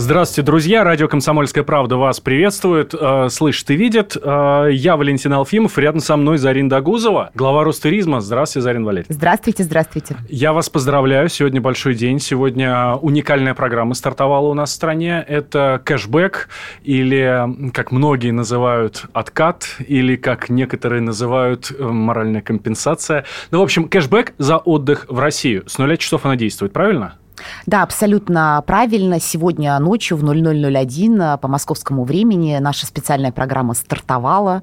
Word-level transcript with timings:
Здравствуйте, 0.00 0.46
друзья. 0.46 0.82
Радио 0.82 1.08
«Комсомольская 1.08 1.62
правда» 1.62 1.98
вас 1.98 2.20
приветствует, 2.20 2.94
э, 2.98 3.28
слышит 3.28 3.70
и 3.70 3.76
видит. 3.76 4.16
Э, 4.16 4.68
я 4.72 4.96
Валентин 4.96 5.30
Алфимов, 5.34 5.76
рядом 5.76 6.00
со 6.00 6.16
мной 6.16 6.38
Зарин 6.38 6.70
Дагузова, 6.70 7.30
глава 7.34 7.64
Ростуризма. 7.64 8.22
Здравствуйте, 8.22 8.62
Зарин 8.62 8.86
Валерьевна. 8.86 9.14
Здравствуйте, 9.14 9.62
здравствуйте. 9.62 10.16
Я 10.30 10.54
вас 10.54 10.70
поздравляю. 10.70 11.28
Сегодня 11.28 11.60
большой 11.60 11.94
день. 11.94 12.18
Сегодня 12.18 12.94
уникальная 12.94 13.52
программа 13.52 13.92
стартовала 13.92 14.48
у 14.48 14.54
нас 14.54 14.70
в 14.70 14.72
стране. 14.72 15.22
Это 15.28 15.82
кэшбэк 15.84 16.48
или, 16.82 17.70
как 17.74 17.92
многие 17.92 18.30
называют, 18.30 19.04
откат, 19.12 19.66
или, 19.86 20.16
как 20.16 20.48
некоторые 20.48 21.02
называют, 21.02 21.70
э, 21.78 21.84
моральная 21.84 22.40
компенсация. 22.40 23.26
Ну, 23.50 23.60
в 23.60 23.62
общем, 23.62 23.86
кэшбэк 23.86 24.32
за 24.38 24.56
отдых 24.56 25.04
в 25.10 25.18
Россию. 25.18 25.64
С 25.66 25.76
нуля 25.76 25.98
часов 25.98 26.24
она 26.24 26.36
действует, 26.36 26.72
правильно? 26.72 27.16
Да, 27.66 27.82
абсолютно 27.82 28.62
правильно. 28.66 29.20
Сегодня 29.20 29.78
ночью 29.78 30.16
в 30.16 30.24
00.01 30.24 31.34
э, 31.34 31.38
по 31.38 31.48
московскому 31.48 32.04
времени 32.04 32.58
наша 32.60 32.86
специальная 32.86 33.32
программа 33.32 33.74
стартовала. 33.74 34.62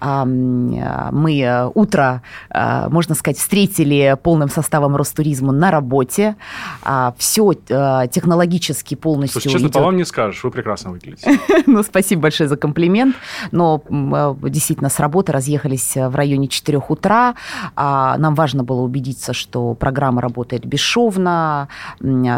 Э, 0.00 0.24
мы 0.24 1.40
э, 1.40 1.70
утро, 1.74 2.22
можно 2.50 3.14
сказать, 3.14 3.38
встретили 3.38 4.16
полным 4.22 4.48
составом 4.48 4.96
Ростуризма 4.96 5.52
на 5.52 5.70
работе. 5.70 6.36
Все 7.16 7.52
технологически 7.54 8.94
полностью 8.94 9.40
Слушай, 9.40 9.52
честно, 9.54 9.66
идет... 9.66 9.74
по 9.74 9.80
вам 9.80 9.96
не 9.96 10.04
скажешь, 10.04 10.42
вы 10.44 10.50
прекрасно 10.50 10.90
выглядите. 10.90 11.38
Ну, 11.66 11.82
спасибо 11.82 12.22
большое 12.22 12.48
за 12.48 12.56
комплимент. 12.56 13.16
Но 13.50 13.82
действительно, 14.42 14.88
с 14.88 14.98
работы 15.00 15.32
разъехались 15.32 15.94
в 15.94 16.14
районе 16.14 16.48
4 16.48 16.80
утра. 16.88 17.34
А, 17.76 18.16
нам 18.18 18.34
важно 18.34 18.64
было 18.64 18.80
убедиться, 18.80 19.32
что 19.32 19.74
программа 19.74 20.20
работает 20.20 20.64
бесшовно, 20.64 21.68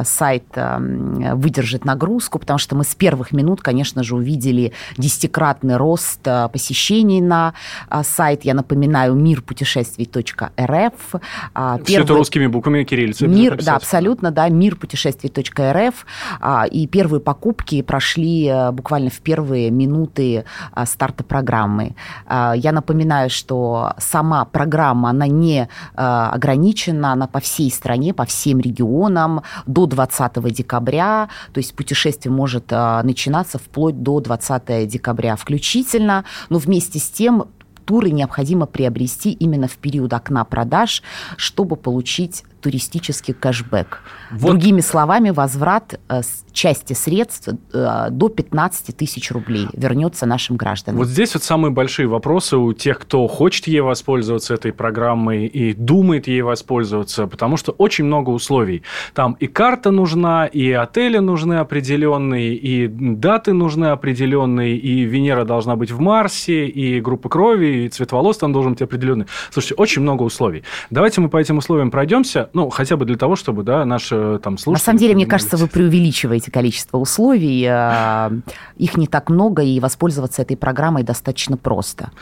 сайт 0.04 0.44
э, 0.54 1.34
выдержит 1.34 1.84
нагрузку, 1.84 2.38
потому 2.38 2.58
что 2.58 2.76
мы 2.76 2.84
с 2.84 2.94
первых 2.94 3.32
минут, 3.32 3.60
конечно 3.60 4.02
же, 4.02 4.16
увидели 4.16 4.72
десятикратный 4.96 5.76
рост 5.76 6.20
э, 6.24 6.48
посещений 6.52 7.20
на 7.20 7.54
сайт. 8.02 8.44
Я 8.44 8.54
напоминаю, 8.54 9.14
мирпутешествий.рф. 9.14 11.14
А, 11.54 11.78
Все 11.84 12.00
это 12.00 12.14
русскими 12.14 12.46
буквами 12.46 12.84
кириллицы. 12.84 13.26
Мир, 13.26 13.62
да, 13.62 13.76
абсолютно, 13.76 14.30
да, 14.30 14.48
мирпутешествий.рф. 14.48 16.06
А, 16.40 16.66
и 16.66 16.86
первые 16.86 17.20
покупки 17.20 17.82
прошли 17.82 18.52
буквально 18.72 19.10
в 19.10 19.20
первые 19.20 19.70
минуты 19.70 20.44
старта 20.84 21.24
программы. 21.24 21.94
Я 22.28 22.72
напоминаю, 22.72 23.30
что 23.30 23.94
сама 23.98 24.44
программа, 24.44 25.10
она 25.10 25.26
не 25.26 25.68
ограничена, 25.94 27.12
она 27.12 27.26
по 27.26 27.40
всей 27.40 27.70
стране, 27.70 28.14
по 28.14 28.24
всем 28.24 28.60
регионам 28.60 29.42
до 29.66 29.86
20 29.86 30.52
декабря, 30.52 31.28
то 31.52 31.58
есть 31.58 31.74
путешествие 31.74 32.32
может 32.32 32.66
а, 32.70 33.02
начинаться 33.02 33.58
вплоть 33.58 34.02
до 34.02 34.20
20 34.20 34.88
декабря 34.88 35.36
включительно, 35.36 36.24
но 36.48 36.58
вместе 36.58 36.98
с 36.98 37.08
тем 37.10 37.44
туры 37.84 38.10
необходимо 38.10 38.66
приобрести 38.66 39.32
именно 39.32 39.68
в 39.68 39.76
период 39.76 40.12
окна 40.12 40.44
продаж, 40.44 41.02
чтобы 41.36 41.76
получить 41.76 42.44
туристический 42.64 43.34
кэшбэк. 43.34 44.00
Вот. 44.30 44.52
Другими 44.52 44.80
словами, 44.80 45.28
возврат 45.28 46.00
э, 46.08 46.22
части 46.52 46.94
средств 46.94 47.50
э, 47.74 48.06
до 48.10 48.28
15 48.30 48.96
тысяч 48.96 49.30
рублей 49.30 49.68
вернется 49.74 50.24
нашим 50.24 50.56
гражданам. 50.56 50.98
Вот 50.98 51.08
здесь 51.08 51.34
вот 51.34 51.42
самые 51.42 51.72
большие 51.72 52.08
вопросы 52.08 52.56
у 52.56 52.72
тех, 52.72 52.98
кто 53.00 53.26
хочет 53.26 53.66
ей 53.66 53.80
воспользоваться 53.80 54.54
этой 54.54 54.72
программой 54.72 55.46
и 55.46 55.74
думает 55.74 56.26
ей 56.26 56.40
воспользоваться, 56.40 57.26
потому 57.26 57.58
что 57.58 57.72
очень 57.72 58.04
много 58.04 58.30
условий. 58.30 58.82
Там 59.12 59.36
и 59.40 59.46
карта 59.46 59.90
нужна, 59.90 60.46
и 60.46 60.72
отели 60.72 61.18
нужны 61.18 61.54
определенные, 61.54 62.54
и 62.54 62.88
даты 62.88 63.52
нужны 63.52 63.86
определенные, 63.86 64.78
и 64.78 65.02
Венера 65.02 65.44
должна 65.44 65.76
быть 65.76 65.90
в 65.90 66.00
Марсе, 66.00 66.66
и 66.66 67.00
группа 67.02 67.28
крови, 67.28 67.84
и 67.84 67.88
цвет 67.90 68.12
волос 68.12 68.38
там 68.38 68.54
должен 68.54 68.72
быть 68.72 68.80
определенный. 68.80 69.26
Слушайте, 69.50 69.74
очень 69.74 70.00
много 70.00 70.22
условий. 70.22 70.62
Давайте 70.88 71.20
мы 71.20 71.28
по 71.28 71.36
этим 71.36 71.58
условиям 71.58 71.90
пройдемся. 71.90 72.48
Ну, 72.54 72.70
хотя 72.70 72.96
бы 72.96 73.04
для 73.04 73.16
того, 73.16 73.34
чтобы, 73.34 73.64
да, 73.64 73.84
наши 73.84 74.38
там 74.38 74.58
слушатели... 74.58 74.80
На 74.80 74.84
самом 74.84 74.98
деле, 74.98 75.14
мне 75.16 75.26
кажется, 75.26 75.56
вы 75.56 75.66
преувеличиваете 75.66 76.52
количество 76.52 76.98
условий. 76.98 77.66
А, 77.68 78.30
их 78.76 78.96
не 78.96 79.08
так 79.08 79.28
много, 79.28 79.62
и 79.62 79.80
воспользоваться 79.80 80.40
этой 80.40 80.56
программой 80.56 81.02
достаточно 81.02 81.56
просто. 81.56 82.12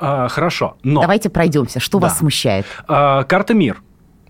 А, 0.00 0.26
хорошо, 0.26 0.76
но... 0.82 1.02
Давайте 1.02 1.30
пройдемся. 1.30 1.78
Что 1.78 2.00
да. 2.00 2.08
вас 2.08 2.18
смущает? 2.18 2.66
А, 2.88 3.22
карта 3.22 3.54
МИР. 3.54 3.80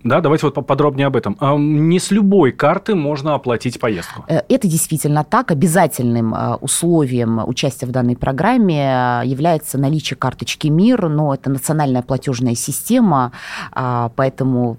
Да, 0.03 0.21
давайте 0.21 0.45
вот 0.45 0.53
подробнее 0.67 1.07
об 1.07 1.15
этом. 1.15 1.35
Не 1.41 1.99
с 1.99 2.11
любой 2.11 2.51
карты 2.51 2.93
можно 2.93 3.33
оплатить 3.33 3.79
поездку. 3.79 4.25
Э, 4.27 4.41
это 4.47 4.67
действительно 4.67 5.23
так. 5.23 5.49
Обязательным 5.49 6.35
условием 6.61 7.41
участия 7.47 7.87
в 7.87 7.91
данной 7.91 8.15
программе 8.15 9.23
является 9.25 9.79
наличие 9.79 10.15
карточки 10.15 10.67
МИР, 10.67 11.09
но 11.09 11.33
это 11.33 11.49
национальная 11.49 12.03
платежная 12.03 12.53
система, 12.53 13.31
поэтому 13.73 14.77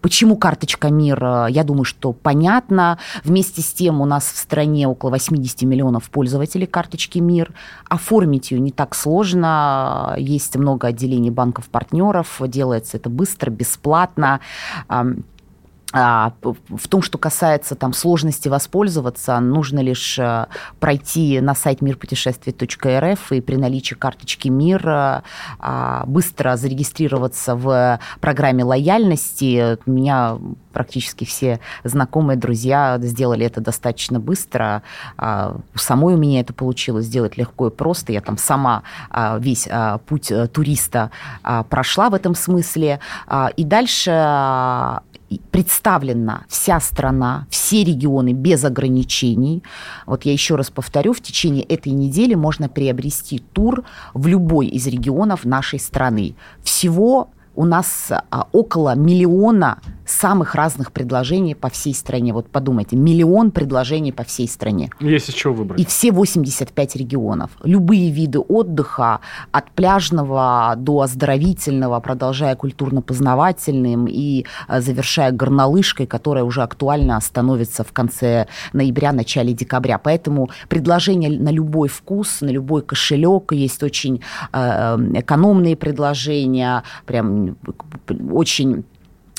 Почему 0.00 0.36
карточка 0.36 0.90
мира? 0.90 1.46
Я 1.48 1.64
думаю, 1.64 1.84
что 1.84 2.12
понятно. 2.12 2.98
Вместе 3.24 3.62
с 3.62 3.72
тем 3.72 4.00
у 4.00 4.06
нас 4.06 4.24
в 4.24 4.36
стране 4.36 4.88
около 4.88 5.10
80 5.10 5.62
миллионов 5.62 6.10
пользователей 6.10 6.66
карточки 6.66 7.18
МИР. 7.18 7.52
Оформить 7.88 8.50
ее 8.50 8.60
не 8.60 8.72
так 8.72 8.94
сложно. 8.94 10.14
Есть 10.16 10.56
много 10.56 10.88
отделений 10.88 11.30
банков-партнеров. 11.30 12.40
Делается 12.46 12.96
это 12.96 13.10
быстро, 13.10 13.50
бесплатно. 13.50 14.40
А, 15.92 16.32
в 16.68 16.88
том, 16.88 17.02
что 17.02 17.18
касается 17.18 17.74
там, 17.74 17.92
сложности 17.92 18.48
воспользоваться, 18.48 19.40
нужно 19.40 19.80
лишь 19.80 20.18
э, 20.18 20.46
пройти 20.78 21.40
на 21.40 21.54
сайт 21.54 21.82
мирпутешествий.рф 21.82 23.32
и 23.32 23.40
при 23.40 23.56
наличии 23.56 23.94
карточки 23.94 24.48
МИР 24.48 24.82
а, 24.86 26.04
быстро 26.06 26.56
зарегистрироваться 26.56 27.56
в 27.56 27.98
программе 28.20 28.62
лояльности. 28.62 29.78
У 29.84 29.90
меня 29.90 30.38
практически 30.72 31.24
все 31.24 31.58
знакомые, 31.82 32.36
друзья 32.36 32.96
сделали 33.00 33.44
это 33.44 33.60
достаточно 33.60 34.20
быстро. 34.20 34.82
А, 35.16 35.56
самой 35.74 36.14
у 36.14 36.18
меня 36.18 36.40
это 36.40 36.52
получилось 36.52 37.06
сделать 37.06 37.36
легко 37.36 37.66
и 37.66 37.70
просто. 37.70 38.12
Я 38.12 38.20
там 38.20 38.38
сама 38.38 38.84
весь 39.38 39.68
путь 40.06 40.30
э, 40.30 40.46
туриста 40.46 41.10
прошла 41.68 42.10
в 42.10 42.14
этом 42.14 42.34
смысле. 42.34 43.00
И 43.56 43.64
дальше 43.64 45.00
представлена 45.38 46.44
вся 46.48 46.80
страна, 46.80 47.46
все 47.50 47.84
регионы 47.84 48.32
без 48.32 48.64
ограничений. 48.64 49.62
Вот 50.06 50.24
я 50.24 50.32
еще 50.32 50.56
раз 50.56 50.70
повторю, 50.70 51.12
в 51.12 51.20
течение 51.20 51.64
этой 51.64 51.92
недели 51.92 52.34
можно 52.34 52.68
приобрести 52.68 53.38
тур 53.52 53.84
в 54.14 54.26
любой 54.26 54.66
из 54.66 54.86
регионов 54.86 55.44
нашей 55.44 55.78
страны. 55.78 56.34
Всего 56.62 57.30
у 57.54 57.64
нас 57.64 58.10
а, 58.10 58.46
около 58.52 58.94
миллиона 58.94 59.78
самых 60.10 60.54
разных 60.54 60.92
предложений 60.92 61.54
по 61.54 61.68
всей 61.68 61.94
стране. 61.94 62.32
Вот 62.32 62.48
подумайте, 62.48 62.96
миллион 62.96 63.50
предложений 63.50 64.12
по 64.12 64.24
всей 64.24 64.48
стране. 64.48 64.90
Есть 65.00 65.28
из 65.28 65.34
чего 65.34 65.54
выбрать. 65.54 65.80
И 65.80 65.84
все 65.84 66.10
85 66.10 66.96
регионов. 66.96 67.50
Любые 67.62 68.10
виды 68.10 68.40
отдыха, 68.40 69.20
от 69.52 69.70
пляжного 69.70 70.74
до 70.76 71.02
оздоровительного, 71.02 72.00
продолжая 72.00 72.56
культурно-познавательным 72.56 74.06
и 74.08 74.46
а, 74.66 74.80
завершая 74.80 75.30
горнолыжкой, 75.32 76.06
которая 76.06 76.44
уже 76.44 76.62
актуально 76.62 77.20
становится 77.20 77.84
в 77.84 77.92
конце 77.92 78.46
ноября, 78.72 79.12
начале 79.12 79.52
декабря. 79.52 79.98
Поэтому 79.98 80.50
предложения 80.68 81.28
на 81.28 81.50
любой 81.50 81.88
вкус, 81.88 82.40
на 82.40 82.48
любой 82.48 82.82
кошелек. 82.82 83.52
Есть 83.52 83.82
очень 83.82 84.22
э, 84.52 84.96
экономные 85.14 85.76
предложения, 85.76 86.82
прям 87.06 87.39
очень 88.32 88.84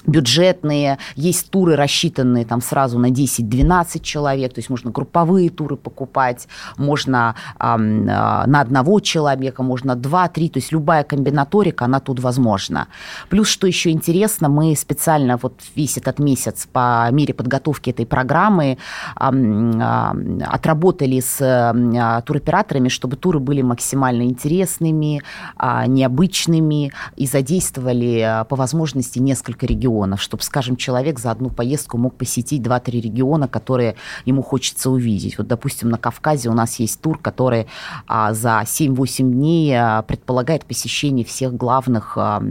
бюджетные, 0.05 0.97
есть 1.15 1.49
туры, 1.49 1.75
рассчитанные 1.75 2.45
там 2.45 2.61
сразу 2.61 2.99
на 2.99 3.09
10-12 3.09 4.01
человек, 4.01 4.53
то 4.53 4.59
есть 4.59 4.69
можно 4.69 4.91
групповые 4.91 5.49
туры 5.49 5.75
покупать, 5.75 6.47
можно 6.77 7.35
э, 7.59 7.77
на 7.77 8.61
одного 8.61 8.99
человека, 8.99 9.63
можно 9.63 9.95
два-три, 9.95 10.49
то 10.49 10.57
есть 10.57 10.71
любая 10.71 11.03
комбинаторика, 11.03 11.85
она 11.85 11.99
тут 11.99 12.19
возможна. 12.19 12.87
Плюс, 13.29 13.47
что 13.47 13.67
еще 13.67 13.91
интересно, 13.91 14.49
мы 14.49 14.75
специально 14.75 15.37
вот 15.37 15.61
весь 15.75 15.97
этот 15.97 16.19
месяц 16.19 16.67
по 16.71 17.09
мере 17.11 17.33
подготовки 17.33 17.91
этой 17.91 18.05
программы 18.05 18.77
э, 19.19 19.29
э, 19.29 20.43
отработали 20.43 21.19
с 21.19 21.37
э, 21.41 22.21
туроператорами, 22.25 22.89
чтобы 22.89 23.17
туры 23.17 23.39
были 23.39 23.61
максимально 23.61 24.23
интересными, 24.23 25.21
э, 25.59 25.83
необычными 25.87 26.91
и 27.17 27.27
задействовали 27.27 28.45
по 28.49 28.55
возможности 28.55 29.19
несколько 29.19 29.65
регионов 29.65 29.90
регионов, 29.91 30.21
чтобы, 30.21 30.43
скажем, 30.43 30.75
человек 30.75 31.19
за 31.19 31.31
одну 31.31 31.49
поездку 31.49 31.97
мог 31.97 32.15
посетить 32.15 32.61
2-3 32.61 33.01
региона, 33.01 33.47
которые 33.47 33.95
ему 34.25 34.41
хочется 34.41 34.89
увидеть. 34.89 35.37
Вот, 35.37 35.47
допустим, 35.47 35.89
на 35.89 35.97
Кавказе 35.97 36.49
у 36.49 36.53
нас 36.53 36.79
есть 36.79 37.01
тур, 37.01 37.17
который 37.17 37.67
а, 38.07 38.33
за 38.33 38.61
7-8 38.65 39.31
дней 39.31 39.73
а, 39.73 40.01
предполагает 40.01 40.65
посещение 40.65 41.25
всех 41.25 41.53
главных 41.55 42.17
а, 42.17 42.41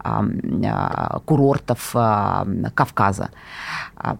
а, 0.00 1.20
курортов 1.24 1.90
а, 1.94 2.46
Кавказа. 2.74 3.30
А, 3.96 4.16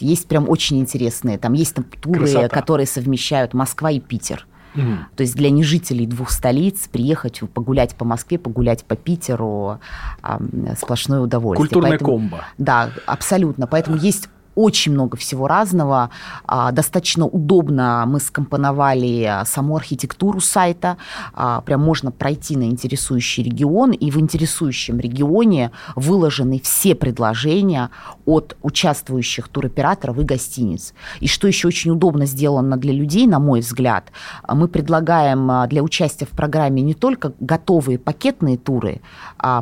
есть 0.00 0.28
прям 0.28 0.48
очень 0.48 0.78
интересные, 0.78 1.38
там 1.38 1.54
есть 1.54 1.74
там 1.74 1.84
туры, 1.84 2.20
Красота. 2.20 2.48
которые 2.48 2.86
совмещают 2.86 3.54
Москва 3.54 3.90
и 3.90 4.00
Питер. 4.00 4.46
Угу. 4.74 5.16
То 5.16 5.22
есть 5.22 5.34
для 5.34 5.50
нежителей 5.50 6.06
двух 6.06 6.30
столиц 6.30 6.88
приехать 6.88 7.40
погулять 7.52 7.94
по 7.96 8.04
Москве, 8.04 8.38
погулять 8.38 8.84
по 8.84 8.96
Питеру 8.96 9.80
а, 10.22 10.40
сплошное 10.76 11.20
удовольствие. 11.20 11.68
Культурная 11.68 11.90
Поэтому, 11.90 12.18
комбо. 12.18 12.44
Да, 12.58 12.90
абсолютно. 13.06 13.66
Поэтому 13.66 13.96
есть 13.96 14.28
очень 14.54 14.92
много 14.92 15.16
всего 15.16 15.46
разного. 15.46 16.10
А, 16.44 16.72
достаточно 16.72 17.26
удобно 17.26 18.04
мы 18.06 18.20
скомпоновали 18.20 19.24
а, 19.24 19.44
саму 19.44 19.76
архитектуру 19.76 20.40
сайта. 20.40 20.96
А, 21.32 21.60
прям 21.60 21.80
можно 21.80 22.10
пройти 22.10 22.56
на 22.56 22.64
интересующий 22.64 23.44
регион, 23.44 23.92
и 23.92 24.10
в 24.10 24.18
интересующем 24.18 24.98
регионе 24.98 25.70
выложены 25.94 26.60
все 26.60 26.94
предложения 26.94 27.90
от 28.26 28.56
участвующих 28.62 29.48
туроператоров 29.48 30.18
и 30.18 30.24
гостиниц. 30.24 30.94
И 31.20 31.28
что 31.28 31.46
еще 31.46 31.68
очень 31.68 31.92
удобно 31.92 32.26
сделано 32.26 32.76
для 32.76 32.92
людей, 32.92 33.26
на 33.26 33.38
мой 33.38 33.60
взгляд, 33.60 34.12
мы 34.48 34.68
предлагаем 34.68 35.68
для 35.68 35.82
участия 35.82 36.26
в 36.26 36.30
программе 36.30 36.82
не 36.82 36.94
только 36.94 37.32
готовые 37.40 37.98
пакетные 37.98 38.56
туры, 38.56 39.00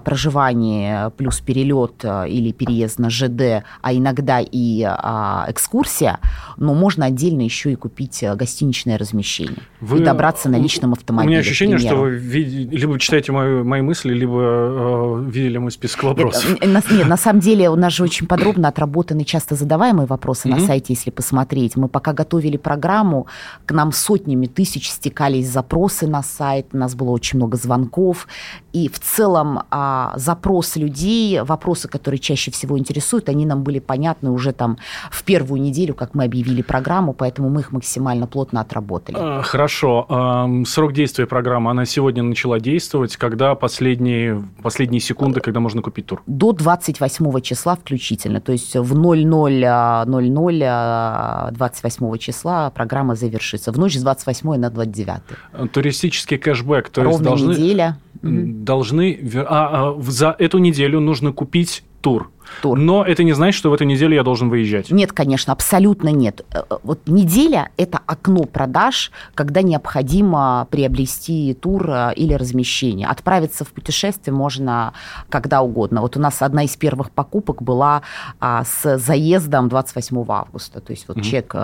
проживание 0.05 1.11
плюс 1.17 1.41
перелет 1.41 2.05
или 2.05 2.53
переезд 2.53 2.99
на 2.99 3.11
ЖД, 3.11 3.65
а 3.83 3.93
иногда 3.93 4.41
и 4.41 4.78
а, 4.87 5.47
экскурсия, 5.49 6.19
но 6.57 6.75
можно 6.75 7.07
отдельно 7.07 7.43
еще 7.43 7.73
и 7.73 7.75
купить 7.75 8.23
э, 8.23 8.35
гостиничное 8.35 8.99
размещение 8.99 9.63
вы, 9.81 10.01
и 10.01 10.05
добраться 10.05 10.49
на 10.49 10.57
личном 10.57 10.93
автомобиле. 10.93 11.29
У 11.29 11.31
меня 11.31 11.41
ощущение, 11.41 11.79
что 11.79 11.97
вы 11.97 12.19
либо 12.19 12.99
читаете 12.99 13.33
мои, 13.33 13.63
мои 13.63 13.81
мысли, 13.81 14.13
либо 14.13 14.41
э, 14.41 15.25
видели 15.29 15.59
мой 15.59 15.71
список 15.71 16.05
вопросов. 16.05 16.49
Нет, 16.49 16.67
на, 16.67 16.83
нет, 16.95 17.09
на 17.09 17.17
самом 17.17 17.41
деле 17.41 17.71
у 17.71 17.77
нас 17.77 17.93
же 17.93 18.05
очень 18.05 18.27
подробно 18.29 18.69
отработаны 18.69 19.25
часто 19.25 19.55
задаваемые 19.55 20.07
вопросы 20.07 20.49
mm-hmm. 20.49 20.61
на 20.61 20.67
сайте, 20.67 20.93
если 20.93 21.11
посмотреть. 21.11 21.77
Мы 21.77 21.89
пока 21.89 22.13
готовили 22.13 22.57
программу, 22.57 23.27
к 23.67 23.73
нам 23.73 23.93
сотнями 23.93 24.47
тысяч 24.47 24.91
стекались 24.91 25.49
запросы 25.49 26.07
на 26.07 26.23
сайт, 26.23 26.67
у 26.73 26.77
нас 26.77 26.95
было 26.95 27.11
очень 27.11 27.39
много 27.39 27.57
звонков, 27.57 28.29
и 28.73 28.89
в 28.89 28.99
целом 28.99 29.63
а, 29.71 30.13
запрос 30.17 30.77
людей, 30.77 31.41
вопросы, 31.41 31.89
которые 31.89 32.21
чаще 32.21 32.51
всего 32.51 32.79
интересуют, 32.79 33.29
они 33.29 33.47
нам 33.47 33.63
были 33.63 33.79
понятны 33.79 34.31
уже 34.31 34.53
там 34.53 34.68
там 34.69 34.79
в 35.11 35.25
первую 35.25 35.61
неделю, 35.61 35.95
как 35.95 36.15
мы 36.15 36.25
объявили 36.25 36.63
программу, 36.63 37.13
поэтому 37.13 37.49
мы 37.49 37.61
их 37.61 37.73
максимально 37.73 38.27
плотно 38.27 38.61
отработали. 38.61 39.17
А, 39.19 39.43
хорошо. 39.43 40.07
Срок 40.67 40.93
действия 40.93 41.27
программы, 41.27 41.71
она 41.71 41.87
сегодня 41.87 42.23
начала 42.23 42.61
действовать. 42.61 43.17
Когда 43.17 43.55
последние, 43.55 44.45
последние 44.63 45.01
секунды, 45.01 45.41
когда 45.41 45.61
можно 45.61 45.81
купить 45.83 46.07
тур? 46.07 46.23
До 46.27 46.53
28 46.53 47.41
числа 47.41 47.77
включительно. 47.77 48.41
То 48.41 48.53
есть 48.53 48.77
в 48.77 48.95
00.00 48.95 51.53
28 51.53 52.07
а, 52.07 52.19
числа 52.19 52.71
программа 52.71 53.15
завершится. 53.15 53.73
В 53.73 53.79
ночь 53.79 53.95
с 53.95 54.03
28 54.03 54.57
на 54.57 54.71
29. 54.71 55.73
Туристический 55.73 56.39
кэшбэк. 56.39 56.89
То 56.91 57.03
Ровно 57.03 57.17
есть 57.17 57.25
должны, 57.25 57.53
неделя. 57.53 57.99
Должны... 58.23 59.19
А, 59.49 59.95
а, 59.97 60.03
за 60.03 60.37
эту 60.39 60.59
неделю 60.59 61.01
нужно 61.01 61.33
купить 61.33 61.85
тур. 62.01 62.31
Тур. 62.63 62.79
Но 62.79 63.05
это 63.05 63.25
не 63.25 63.35
значит, 63.35 63.59
что 63.59 63.71
в 63.71 63.75
эту 63.75 63.85
неделю 63.85 64.15
я 64.15 64.23
должен 64.23 64.49
выезжать. 64.49 64.91
Нет, 64.91 65.13
конечно, 65.13 65.53
абсолютно 65.53 66.09
нет. 66.09 66.47
Э, 66.53 66.63
э, 66.69 66.77
вот 66.83 67.07
неделя– 67.07 67.71
это 67.77 68.01
окно 68.07 68.45
продаж, 68.45 69.11
когда 69.35 69.63
необходимо 69.63 70.67
приобрести 70.71 71.55
тур 71.55 71.91
э, 71.91 72.15
или 72.17 72.33
размещение. 72.33 73.07
Отправиться 73.07 73.65
в 73.65 73.69
путешествие 73.69 74.35
можно 74.35 74.95
когда 75.29 75.61
угодно. 75.61 76.01
Вот 76.01 76.17
у 76.17 76.21
нас 76.21 76.41
одна 76.41 76.65
из 76.65 76.77
первых 76.77 77.11
покупок 77.11 77.63
была 77.63 78.03
а, 78.41 78.65
с 78.65 78.97
заездом 78.99 79.69
28 79.69 80.25
августа. 80.29 80.81
То 80.81 80.93
есть 80.93 81.07
вот 81.07 81.19
угу. 81.19 81.25
чек 81.25 81.55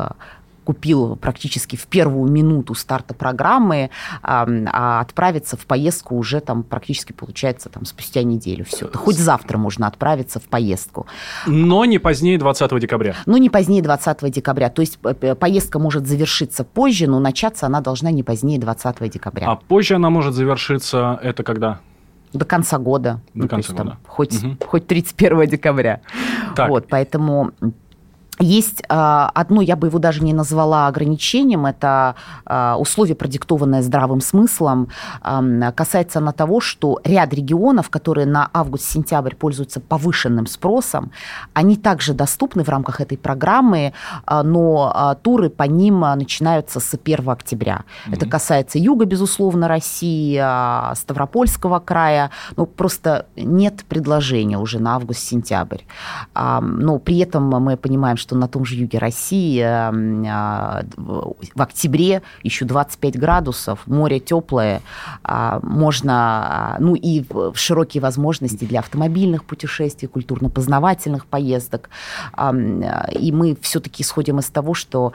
купил 0.65 1.17
практически 1.17 1.77
в 1.77 1.87
первую 1.87 2.31
минуту 2.31 2.75
старта 2.75 3.15
программы, 3.15 3.91
а 4.23 5.01
отправиться 5.01 5.57
в 5.57 5.67
поездку 5.67 6.17
уже 6.17 6.41
там 6.41 6.63
практически 6.63 7.13
получается 7.13 7.69
там 7.69 7.85
спустя 7.85 8.23
неделю. 8.23 8.65
Все. 8.65 8.89
Да 8.89 8.99
хоть 8.99 9.19
завтра 9.19 9.59
можно 9.59 9.87
отправиться 9.87 10.41
в 10.41 10.45
поездку. 10.45 11.07
Но 11.47 11.85
не 11.85 11.99
позднее 11.99 12.39
20 12.39 12.81
декабря. 12.81 13.15
Но 13.27 13.37
не 13.37 13.51
позднее 13.51 13.83
20 13.83 14.33
декабря. 14.33 14.71
То 14.71 14.81
есть 14.81 14.99
поездка 14.99 15.79
может 15.79 16.07
завершиться 16.07 16.65
позже, 16.65 17.07
но 17.07 17.21
начаться 17.21 17.67
она 17.67 17.81
должна 17.81 18.11
не 18.11 18.23
позднее 18.23 18.59
20 18.59 19.11
декабря. 19.11 19.51
А 19.51 19.57
позже 19.57 19.97
она 19.97 20.11
может 20.11 20.35
завершиться 20.35 21.19
это 21.23 21.43
когда? 21.43 21.81
До 22.33 22.45
конца 22.45 22.79
года. 22.79 23.21
До 23.33 23.43
ну, 23.43 23.49
конца 23.49 23.73
года. 23.73 23.91
Там, 23.91 23.99
хоть, 24.09 24.43
угу. 24.43 24.57
хоть 24.67 24.89
31 24.89 25.47
декабря. 25.47 26.01
Так. 26.57 26.69
Вот, 26.69 26.87
поэтому 26.89 27.53
есть 28.41 28.81
э, 28.81 28.85
одно, 28.89 29.63
я 29.63 29.77
бы 29.77 29.87
его 29.87 29.99
даже 29.99 30.23
не 30.23 30.33
назвала 30.33 30.89
ограничением, 30.89 31.67
это 31.67 32.17
э, 32.47 32.75
условие, 32.75 33.15
продиктованное 33.15 33.83
здравым 33.83 34.21
смыслом. 34.21 34.89
Касается 35.75 36.19
она 36.19 36.33
того, 36.33 36.61
что 36.61 37.01
ряд 37.05 37.33
регионов, 37.33 37.91
которые 37.91 38.27
на 38.27 38.51
август-сентябрь 38.53 39.35
пользуются 39.35 39.81
повышенным 39.81 40.47
спросом, 40.47 41.13
они 41.53 41.77
также 41.77 42.13
доступны 42.13 42.65
в 42.65 42.69
рамках 42.69 43.01
этой 43.01 43.17
программы, 43.17 43.93
э, 44.27 44.43
но 44.43 45.17
туры 45.23 45.49
по 45.51 45.65
ним 45.65 46.01
начинаются 46.01 46.81
с 46.81 46.95
1 46.95 47.29
октября. 47.29 47.85
Mm-hmm. 48.07 48.15
Это 48.15 48.27
касается 48.27 48.79
юга, 48.79 49.05
безусловно, 49.05 49.69
России, 49.69 50.37
Ставропольского 50.95 51.79
края. 51.79 52.31
Ну, 52.57 52.67
просто 52.67 53.27
нет 53.37 53.85
предложения 53.89 54.59
уже 54.59 54.81
на 54.81 54.97
август-сентябрь. 54.97 55.83
Но 56.35 56.99
при 56.99 57.19
этом 57.19 57.49
мы 57.49 57.77
понимаем, 57.77 58.17
что 58.25 58.37
на 58.37 58.49
том 58.49 58.65
же 58.65 58.75
юге 58.77 58.99
России 58.99 59.61
эм, 59.61 60.25
а, 60.27 60.83
в 60.97 61.61
октябре 61.61 62.23
еще 62.43 62.65
25 62.65 63.19
градусов, 63.19 63.87
море 63.87 64.19
теплое, 64.19 64.81
а, 65.23 65.61
можно, 65.63 66.15
а, 66.15 66.77
ну 66.81 66.95
и 66.95 67.23
широкие 67.53 68.01
возможности 68.01 68.65
для 68.65 68.79
автомобильных 68.81 69.45
путешествий, 69.45 70.09
культурно-познавательных 70.09 71.27
поездок. 71.27 71.91
И 73.13 73.33
мы 73.33 73.57
все-таки 73.61 74.03
исходим 74.03 74.39
из 74.39 74.47
того, 74.47 74.73
что 74.73 75.13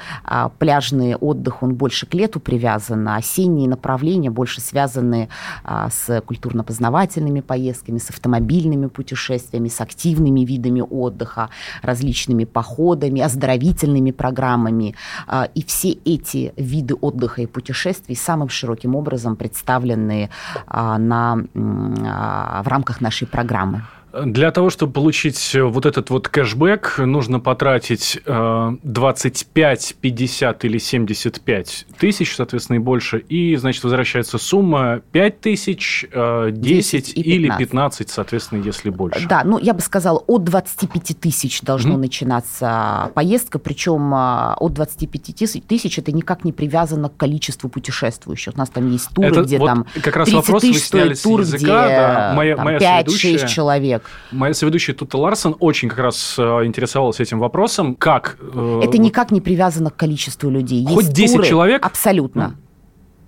пляжный 0.59 1.15
отдых, 1.15 1.63
он 1.63 1.73
больше 1.73 2.05
к 2.05 2.13
лету 2.13 2.39
привязан, 2.39 3.07
а 3.07 3.15
осенние 3.15 3.67
направления 3.67 4.29
больше 4.29 4.61
связаны 4.61 5.29
с 5.65 6.21
культурно-познавательными 6.21 7.41
поездками, 7.41 7.97
с 7.97 8.09
автомобильными 8.09 8.87
путешествиями, 8.87 9.69
с 9.69 9.81
активными 9.81 10.41
видами 10.41 10.81
отдыха, 10.81 11.49
различными 11.81 12.45
походами, 12.45 12.98
походами, 12.99 13.21
оздоровительными 13.21 14.11
программами. 14.11 14.95
А, 15.27 15.47
и 15.55 15.61
все 15.63 15.89
эти 16.05 16.53
виды 16.57 16.95
отдыха 17.01 17.41
и 17.41 17.45
путешествий 17.45 18.15
самым 18.15 18.49
широким 18.49 18.95
образом 18.95 19.35
представлены 19.35 20.29
а, 20.67 20.97
на, 20.97 21.37
а, 21.55 22.61
в 22.63 22.67
рамках 22.67 23.01
нашей 23.01 23.27
программы. 23.27 23.81
Для 24.11 24.51
того, 24.51 24.69
чтобы 24.69 24.93
получить 24.93 25.53
э, 25.53 25.61
вот 25.61 25.85
этот 25.85 26.09
вот 26.09 26.29
кэшбэк, 26.29 26.99
нужно 26.99 27.39
потратить 27.39 28.19
25, 28.25 29.91
э, 29.91 29.95
50 30.01 30.65
или 30.65 30.77
75 30.77 31.85
тысяч, 31.97 32.35
соответственно, 32.35 32.77
и 32.77 32.79
больше. 32.79 33.19
И, 33.19 33.55
значит, 33.55 33.83
возвращается 33.83 34.37
сумма 34.37 35.01
5 35.11 35.41
тысяч, 35.41 36.07
10, 36.09 36.13
э, 36.13 36.51
10 36.51 37.17
или 37.17 37.47
15. 37.47 37.57
15, 37.59 38.09
соответственно, 38.09 38.63
если 38.63 38.89
больше. 38.89 39.27
Да, 39.27 39.43
ну, 39.43 39.59
я 39.59 39.73
бы 39.73 39.81
сказала, 39.81 40.19
от 40.19 40.43
25 40.43 41.19
тысяч 41.19 41.61
должно 41.61 41.95
mm-hmm. 41.95 41.97
начинаться 41.97 43.11
поездка, 43.13 43.59
причем 43.59 44.13
от 44.13 44.73
25 44.73 45.65
тысяч 45.67 45.99
это 45.99 46.11
никак 46.11 46.43
не 46.43 46.51
привязано 46.51 47.09
к 47.09 47.17
количеству 47.17 47.69
путешествующих. 47.69 48.53
У 48.55 48.57
нас 48.57 48.69
там 48.69 48.89
есть 48.91 49.09
туры, 49.13 49.27
это 49.27 49.43
где 49.43 49.59
вот 49.59 49.67
там 49.67 49.85
как 50.01 50.15
раз 50.15 50.29
30 50.29 50.33
вопрос 50.33 50.61
тысяч 50.61 50.83
стоит 50.83 51.21
тур, 51.21 51.41
языка, 51.41 51.57
где 51.57 51.67
да, 51.67 52.33
моя, 52.35 52.55
там, 52.55 52.65
моя 52.65 53.01
5-6 53.01 53.47
человек 53.47 53.98
человек. 53.99 54.09
Моя 54.31 54.53
соведущая 54.53 54.95
Тута 54.95 55.17
Ларсон 55.17 55.55
очень 55.59 55.89
как 55.89 55.99
раз 55.99 56.35
э, 56.37 56.41
интересовалась 56.65 57.19
этим 57.19 57.39
вопросом. 57.39 57.95
Как? 57.95 58.37
Э, 58.39 58.81
Это 58.83 58.97
никак 58.97 59.31
не 59.31 59.41
привязано 59.41 59.89
к 59.89 59.95
количеству 59.95 60.49
людей. 60.49 60.85
Хоть 60.85 61.05
Есть 61.05 61.13
10 61.13 61.35
туры, 61.35 61.47
человек? 61.47 61.85
Абсолютно. 61.85 62.55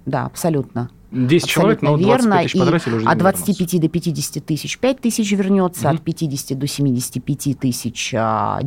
Да, 0.05 0.25
абсолютно. 0.25 0.89
10 1.11 1.47
человек, 1.47 1.81
но 1.81 1.97
25 1.97 2.43
тысяч 2.43 2.59
потратили 2.59 2.95
уже 2.95 3.05
От 3.05 3.17
25 3.17 3.59
вернутся. 3.59 3.79
до 3.79 3.89
50 3.89 4.45
тысяч 4.45 4.77
5 4.79 5.01
тысяч 5.01 5.31
вернется, 5.31 5.87
угу. 5.89 5.95
от 5.95 6.01
50 6.01 6.57
до 6.57 6.67
75 6.67 7.59
тысяч 7.59 8.11
10 8.11 8.15
а, 8.15 8.61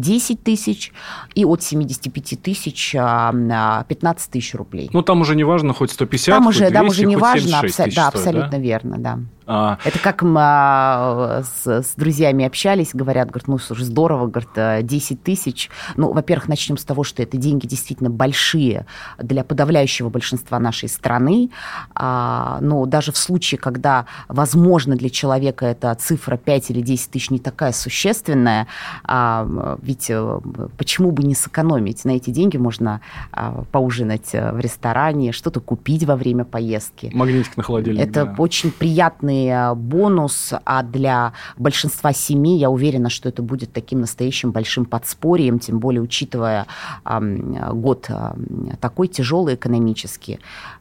тысяч, 0.45 0.93
и 1.35 1.45
от 1.45 1.63
75 1.63 2.43
тысяч 2.43 2.93
15 2.93 3.49
а, 3.51 3.85
тысяч 4.31 4.55
рублей. 4.55 4.91
Ну, 4.93 5.03
там 5.03 5.23
уже 5.23 5.35
не 5.37 5.45
важно, 5.45 5.73
хоть 5.73 5.91
150, 5.91 6.35
там 6.35 6.47
уже, 6.47 6.65
хоть 6.65 6.69
200, 6.69 6.75
там 6.75 6.87
уже 6.89 7.07
не 7.07 7.17
важно, 7.17 7.61
абсо- 7.61 7.77
да, 7.79 7.89
стоит, 7.91 7.99
абсолютно 7.99 8.51
да? 8.51 8.59
верно, 8.59 8.99
да. 8.99 9.19
А... 9.47 9.79
Это 9.85 9.99
как 9.99 10.23
мы 10.23 10.41
а, 10.43 11.43
с, 11.43 11.67
с 11.67 11.95
друзьями 11.97 12.45
общались, 12.45 12.91
говорят, 12.95 13.29
говорят, 13.29 13.49
ну, 13.49 13.59
слушай, 13.59 13.85
здорово, 13.85 14.27
говорят, 14.27 14.85
10 14.87 15.23
тысяч. 15.23 15.71
Ну, 15.97 16.13
во-первых, 16.13 16.49
начнем 16.49 16.77
с 16.77 16.85
того, 16.85 17.05
что 17.05 17.23
это 17.23 17.37
деньги 17.37 17.67
действительно 17.67 18.11
большие 18.11 18.87
для 19.19 19.45
подавляющего 19.45 20.09
большинства 20.09 20.59
нашей 20.59 20.89
страны. 20.89 21.51
А, 21.95 22.34
но 22.61 22.87
даже 22.87 23.13
в 23.13 23.17
случае, 23.17 23.59
когда, 23.59 24.07
возможно, 24.29 24.97
для 24.97 25.11
человека 25.11 25.67
эта 25.67 25.95
цифра 25.95 26.37
5 26.37 26.71
или 26.71 26.81
10 26.81 27.11
тысяч 27.11 27.31
не 27.31 27.39
такая 27.39 27.73
существенная, 27.73 28.67
а, 29.05 29.77
ведь 29.83 30.11
а, 30.11 30.41
почему 30.77 31.11
бы 31.11 31.23
не 31.23 31.35
сэкономить? 31.35 32.05
На 32.05 32.13
эти 32.13 32.31
деньги 32.31 32.57
можно 32.57 33.01
а, 33.33 33.65
поужинать 33.73 34.31
э, 34.35 34.53
в 34.53 34.61
ресторане, 34.61 35.33
что-то 35.33 35.61
купить 35.61 36.05
во 36.05 36.17
время 36.17 36.45
поездки. 36.45 37.11
Магнитик 37.15 37.57
на 37.57 37.63
холодильник. 37.63 38.07
Это 38.07 38.25
да. 38.25 38.35
очень 38.39 38.71
приятный 38.71 39.47
э, 39.47 39.75
бонус, 39.75 40.53
а 40.65 40.83
для 40.83 41.33
большинства 41.57 42.13
семей 42.13 42.59
я 42.59 42.71
уверена, 42.71 43.11
что 43.11 43.29
это 43.29 43.43
будет 43.43 43.73
таким 43.73 44.01
настоящим 44.01 44.53
большим 44.53 44.85
подспорьем, 44.85 45.59
тем 45.59 45.79
более 45.79 46.03
учитывая 46.03 46.67
э, 47.05 47.73
год 47.73 48.07
э, 48.09 48.35
такой 48.81 49.09
тяжелый 49.09 49.55
экономически. 49.55 50.41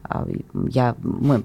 Э, 0.10 0.26
я, 0.70 0.96
мы 1.02 1.44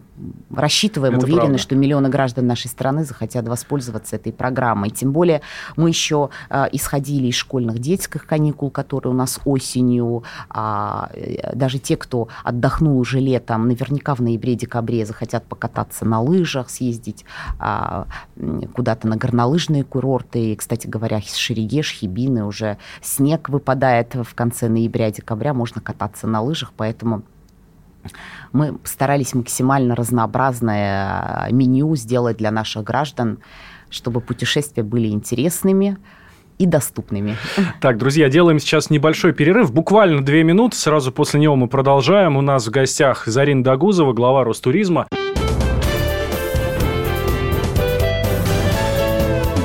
рассчитываем, 0.54 1.14
это 1.14 1.24
уверены, 1.24 1.42
правда. 1.42 1.58
что 1.58 1.76
миллионы 1.76 2.08
граждан 2.08 2.46
нашей 2.46 2.68
страны 2.68 3.04
захотят 3.04 3.48
воспользоваться 3.48 4.16
этой 4.16 4.32
программой. 4.32 4.90
Тем 4.90 5.12
более 5.12 5.40
мы 5.76 5.88
еще 5.88 6.30
э, 6.50 6.66
исходили 6.72 7.28
из 7.28 7.34
школьных 7.34 7.78
детских 7.78 8.26
каникул, 8.26 8.70
которые 8.70 9.12
у 9.12 9.16
нас 9.16 9.40
осенью. 9.44 10.24
А, 10.50 11.10
э, 11.14 11.54
даже 11.54 11.78
те, 11.78 11.96
кто 11.96 12.28
отдохнул 12.44 12.98
уже 12.98 13.20
летом, 13.20 13.68
наверняка 13.68 14.14
в 14.14 14.20
ноябре-декабре 14.20 15.06
захотят 15.06 15.44
покататься 15.44 16.04
на 16.04 16.20
лыжах, 16.20 16.70
съездить 16.70 16.98
ездить 16.98 17.24
а, 17.58 18.06
куда-то 18.74 19.08
на 19.08 19.16
горнолыжные 19.16 19.84
курорты. 19.84 20.52
И, 20.52 20.56
кстати 20.56 20.86
говоря, 20.86 21.20
Шерегеш, 21.20 21.92
Хибины 21.92 22.44
уже 22.44 22.78
снег 23.00 23.48
выпадает 23.48 24.14
в 24.14 24.34
конце 24.34 24.68
ноября-декабря, 24.68 25.54
можно 25.54 25.80
кататься 25.80 26.26
на 26.26 26.40
лыжах, 26.42 26.72
поэтому 26.76 27.22
мы 28.52 28.78
старались 28.84 29.34
максимально 29.34 29.94
разнообразное 29.94 31.48
меню 31.50 31.94
сделать 31.96 32.36
для 32.36 32.50
наших 32.50 32.84
граждан, 32.84 33.38
чтобы 33.90 34.20
путешествия 34.20 34.82
были 34.82 35.08
интересными, 35.08 35.98
и 36.58 36.66
доступными. 36.66 37.36
Так, 37.80 37.98
друзья, 37.98 38.28
делаем 38.28 38.58
сейчас 38.58 38.90
небольшой 38.90 39.32
перерыв, 39.32 39.72
буквально 39.72 40.24
две 40.24 40.42
минуты, 40.42 40.76
сразу 40.76 41.12
после 41.12 41.40
него 41.40 41.56
мы 41.56 41.68
продолжаем. 41.68 42.36
У 42.36 42.40
нас 42.40 42.66
в 42.66 42.70
гостях 42.70 43.26
Зарина 43.26 43.62
Дагузова, 43.62 44.12
глава 44.12 44.44
Ростуризма. 44.44 45.06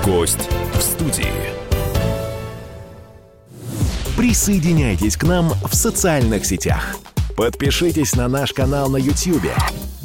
Гость 0.05 0.49
в 0.73 0.81
студии. 0.81 1.25
Присоединяйтесь 4.17 5.17
к 5.17 5.23
нам 5.23 5.49
в 5.49 5.73
социальных 5.73 6.45
сетях. 6.45 6.95
Подпишитесь 7.35 8.15
на 8.15 8.27
наш 8.27 8.53
канал 8.53 8.89
на 8.89 8.97
YouTube. 8.97 9.51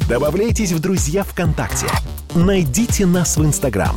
Добавляйтесь 0.07 0.71
в 0.71 0.79
друзья 0.79 1.23
ВКонтакте. 1.23 1.87
Найдите 2.33 3.05
нас 3.05 3.37
в 3.37 3.45
Инстаграм. 3.45 3.95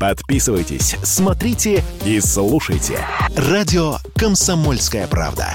Подписывайтесь, 0.00 0.96
смотрите 1.02 1.84
и 2.04 2.20
слушайте. 2.20 2.98
Радио 3.36 3.98
«Комсомольская 4.16 5.06
правда». 5.06 5.54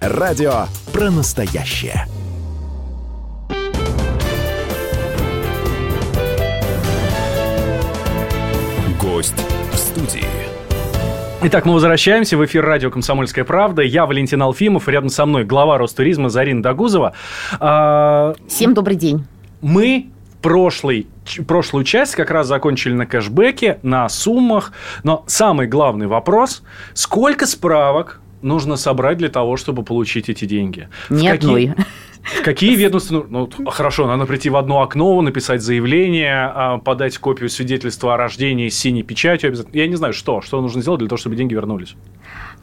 Радио 0.00 0.66
про 0.92 1.10
настоящее. 1.10 2.06
Гость 9.00 9.34
в 9.72 9.76
студии. 9.76 10.35
Итак, 11.42 11.66
мы 11.66 11.74
возвращаемся 11.74 12.38
в 12.38 12.44
эфир 12.46 12.64
радио 12.64 12.90
«Комсомольская 12.90 13.44
правда». 13.44 13.82
Я 13.82 14.06
Валентин 14.06 14.40
Алфимов, 14.42 14.88
рядом 14.88 15.10
со 15.10 15.26
мной 15.26 15.44
глава 15.44 15.76
Ростуризма 15.76 16.30
Зарина 16.30 16.62
Дагузова. 16.62 17.12
А, 17.60 18.34
Всем 18.48 18.72
добрый 18.72 18.96
день. 18.96 19.26
Мы 19.60 20.06
прошлый, 20.40 21.06
прошлую 21.46 21.84
часть 21.84 22.14
как 22.14 22.30
раз 22.30 22.46
закончили 22.46 22.94
на 22.94 23.04
кэшбэке, 23.04 23.78
на 23.82 24.08
суммах. 24.08 24.72
Но 25.04 25.24
самый 25.26 25.66
главный 25.66 26.06
вопрос– 26.06 26.62
сколько 26.94 27.46
справок 27.46 28.20
нужно 28.40 28.76
собрать 28.76 29.18
для 29.18 29.28
того, 29.28 29.58
чтобы 29.58 29.82
получить 29.82 30.30
эти 30.30 30.46
деньги? 30.46 30.88
Ни 31.10 31.28
одной. 31.28 31.66
В 31.66 31.74
какие 31.74 31.86
ведомства? 32.76 33.26
Ну, 33.28 33.48
хорошо, 33.66 34.06
надо 34.06 34.26
прийти 34.26 34.50
в 34.50 34.56
одно 34.56 34.82
окно, 34.82 35.20
написать 35.22 35.62
заявление, 35.62 36.50
а, 36.54 36.78
подать 36.78 37.18
копию 37.18 37.48
свидетельства 37.48 38.14
о 38.14 38.16
рождении 38.16 38.68
с 38.68 38.78
синей 38.78 39.02
печатью. 39.02 39.54
Я 39.72 39.86
не 39.86 39.96
знаю, 39.96 40.12
что. 40.12 40.40
Что 40.40 40.60
нужно 40.60 40.82
сделать 40.82 41.00
для 41.00 41.08
того, 41.08 41.18
чтобы 41.18 41.36
деньги 41.36 41.54
вернулись? 41.54 41.94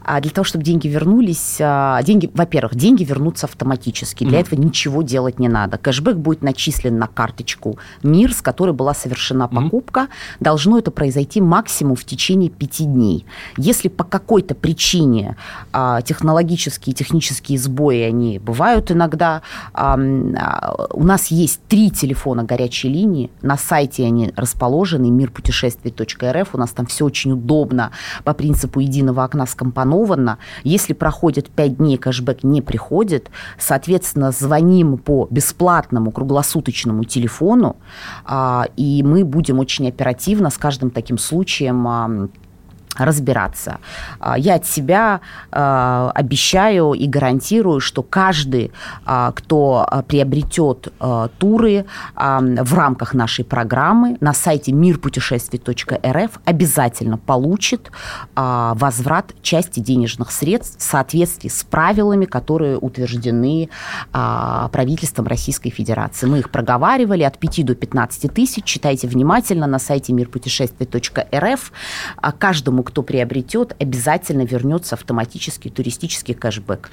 А 0.04 0.20
для 0.20 0.30
того, 0.30 0.44
чтобы 0.44 0.64
деньги 0.64 0.86
вернулись, 0.86 1.56
а, 1.60 2.02
деньги, 2.02 2.30
во-первых, 2.34 2.74
деньги 2.74 3.04
вернутся 3.04 3.46
автоматически. 3.46 4.24
Для 4.24 4.38
mm. 4.38 4.42
этого 4.42 4.60
ничего 4.60 5.02
делать 5.02 5.38
не 5.38 5.48
надо. 5.48 5.78
Кэшбэк 5.78 6.16
будет 6.16 6.42
начислен 6.42 6.98
на 6.98 7.06
карточку 7.06 7.78
МИР, 8.02 8.34
с 8.34 8.42
которой 8.42 8.72
была 8.72 8.92
совершена 8.92 9.48
покупка. 9.48 10.00
Mm. 10.00 10.08
Должно 10.40 10.78
это 10.78 10.90
произойти 10.90 11.40
максимум 11.40 11.96
в 11.96 12.04
течение 12.04 12.50
пяти 12.50 12.84
дней. 12.84 13.24
Если 13.56 13.88
по 13.88 14.04
какой-то 14.04 14.54
причине 14.54 15.36
а, 15.72 16.02
технологические 16.02 16.92
и 16.92 16.94
технические 16.94 17.58
сбои, 17.58 18.00
они 18.00 18.38
бывают 18.38 18.90
иногда, 18.90 19.42
у 19.74 21.04
нас 21.04 21.28
есть 21.28 21.60
три 21.68 21.90
телефона 21.90 22.44
горячей 22.44 22.88
линии. 22.88 23.30
На 23.40 23.56
сайте 23.56 24.04
они 24.04 24.32
расположены, 24.36 25.10
мирпутешествий.рф. 25.10 26.54
У 26.54 26.58
нас 26.58 26.70
там 26.70 26.86
все 26.86 27.04
очень 27.06 27.32
удобно 27.32 27.90
по 28.24 28.34
принципу 28.34 28.80
единого 28.80 29.24
окна 29.24 29.46
скомпоновано 29.46 29.93
скомпоновано. 29.94 30.38
Если 30.64 30.92
проходит 30.92 31.50
5 31.50 31.76
дней, 31.76 31.96
кэшбэк 31.96 32.44
не 32.44 32.62
приходит, 32.62 33.30
соответственно, 33.58 34.32
звоним 34.32 34.98
по 34.98 35.26
бесплатному 35.30 36.10
круглосуточному 36.10 37.04
телефону, 37.04 37.76
а, 38.24 38.66
и 38.76 39.02
мы 39.02 39.24
будем 39.24 39.58
очень 39.58 39.88
оперативно 39.88 40.50
с 40.50 40.58
каждым 40.58 40.90
таким 40.90 41.18
случаем 41.18 42.30
разбираться. 42.96 43.78
А, 44.20 44.38
я 44.38 44.54
от 44.54 44.66
себя 44.66 45.20
э, 45.50 46.10
обещаю 46.14 46.92
и 46.92 47.06
гарантирую, 47.06 47.80
что 47.80 48.02
каждый, 48.02 48.72
э, 49.06 49.32
кто 49.34 49.86
приобретет 50.08 50.92
туры 51.38 51.86
в 52.16 52.74
рамках 52.74 53.14
нашей 53.14 53.44
программы 53.44 54.16
на 54.20 54.32
сайте 54.32 54.72
мирпутешествий.рф 54.72 56.30
обязательно 56.44 57.18
получит 57.18 57.90
возврат 58.34 59.34
части 59.42 59.80
денежных 59.80 60.30
средств 60.30 60.78
в 60.78 60.82
соответствии 60.82 61.48
с 61.48 61.64
правилами, 61.64 62.24
которые 62.24 62.78
утверждены 62.78 63.68
правительством 64.12 65.26
Российской 65.26 65.70
Федерации. 65.70 66.26
Мы 66.26 66.38
их 66.40 66.50
проговаривали 66.50 67.22
от 67.22 67.38
5 67.38 67.64
до 67.64 67.74
15 67.74 68.32
тысяч. 68.32 68.64
Читайте 68.64 69.08
внимательно 69.08 69.66
на 69.66 69.78
сайте 69.78 70.12
мирпутешествий.рф. 70.12 71.72
Каждому 72.38 72.83
кто 72.84 73.02
приобретет, 73.02 73.74
обязательно 73.80 74.42
вернется 74.42 74.94
автоматический 74.94 75.70
туристический 75.70 76.34
кэшбэк. 76.34 76.90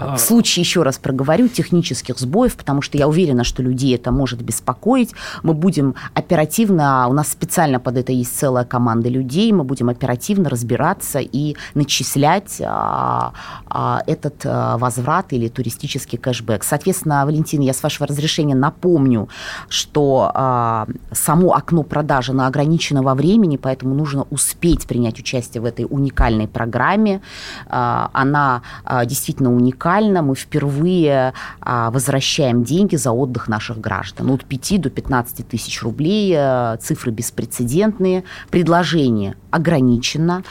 А, 0.00 0.16
в 0.16 0.20
случае, 0.20 0.62
еще 0.62 0.82
раз 0.82 0.98
проговорю, 0.98 1.48
технических 1.48 2.18
сбоев, 2.18 2.56
потому 2.56 2.82
что 2.82 2.98
я 2.98 3.08
уверена, 3.08 3.44
что 3.44 3.62
людей 3.62 3.94
это 3.94 4.10
может 4.10 4.42
беспокоить, 4.42 5.12
мы 5.42 5.54
будем 5.54 5.94
оперативно, 6.14 7.06
у 7.08 7.12
нас 7.12 7.28
специально 7.28 7.80
под 7.80 7.96
это 7.96 8.12
есть 8.12 8.38
целая 8.38 8.64
команда 8.64 9.08
людей, 9.08 9.52
мы 9.52 9.64
будем 9.64 9.88
оперативно 9.88 10.48
разбираться 10.48 11.18
и 11.20 11.56
начислять 11.74 12.60
а, 12.64 13.32
а, 13.66 14.02
этот 14.06 14.42
а, 14.44 14.78
возврат 14.78 15.32
или 15.32 15.48
туристический 15.48 16.18
кэшбэк. 16.18 16.64
Соответственно, 16.64 17.24
Валентин, 17.24 17.60
я 17.60 17.72
с 17.72 17.82
вашего 17.82 18.06
разрешения 18.06 18.54
напомню, 18.54 19.28
что 19.68 20.30
а, 20.34 20.86
само 21.12 21.52
окно 21.54 21.82
продажи 21.82 22.32
на 22.32 22.46
ограниченного 22.46 23.14
времени, 23.14 23.56
поэтому 23.56 23.94
нужно 23.94 24.26
успеть 24.30 24.86
принять 24.86 25.18
участие 25.18 25.60
в 25.60 25.64
этой 25.64 25.86
уникальной 25.88 26.48
программе. 26.48 27.20
А, 27.68 28.10
она 28.12 28.62
а, 28.84 29.04
действительно 29.04 29.52
уникальна 29.54 29.89
уникально. 29.90 30.22
Мы 30.22 30.34
впервые 30.34 31.32
а, 31.60 31.90
возвращаем 31.90 32.64
деньги 32.64 32.96
за 32.96 33.12
отдых 33.12 33.48
наших 33.48 33.80
граждан. 33.80 34.30
От 34.30 34.44
5 34.44 34.80
до 34.80 34.90
15 34.90 35.48
тысяч 35.48 35.82
рублей. 35.82 36.34
Э, 36.36 36.76
цифры 36.80 37.12
беспрецедентные. 37.12 38.24
Предложение 38.50 39.34
ограничено. 39.50 40.42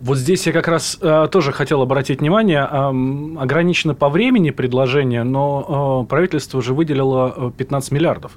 Вот 0.00 0.18
здесь 0.18 0.46
я 0.46 0.52
как 0.52 0.68
раз 0.68 0.98
э, 1.00 1.28
тоже 1.30 1.52
хотел 1.52 1.82
обратить 1.82 2.20
внимание, 2.20 2.68
э, 2.70 3.40
ограничено 3.40 3.94
по 3.94 4.08
времени 4.08 4.50
предложение, 4.50 5.24
но 5.24 6.04
э, 6.04 6.08
правительство 6.08 6.58
уже 6.58 6.74
выделило 6.74 7.52
15 7.56 7.92
э, 7.92 7.94
миллиардов. 7.94 8.32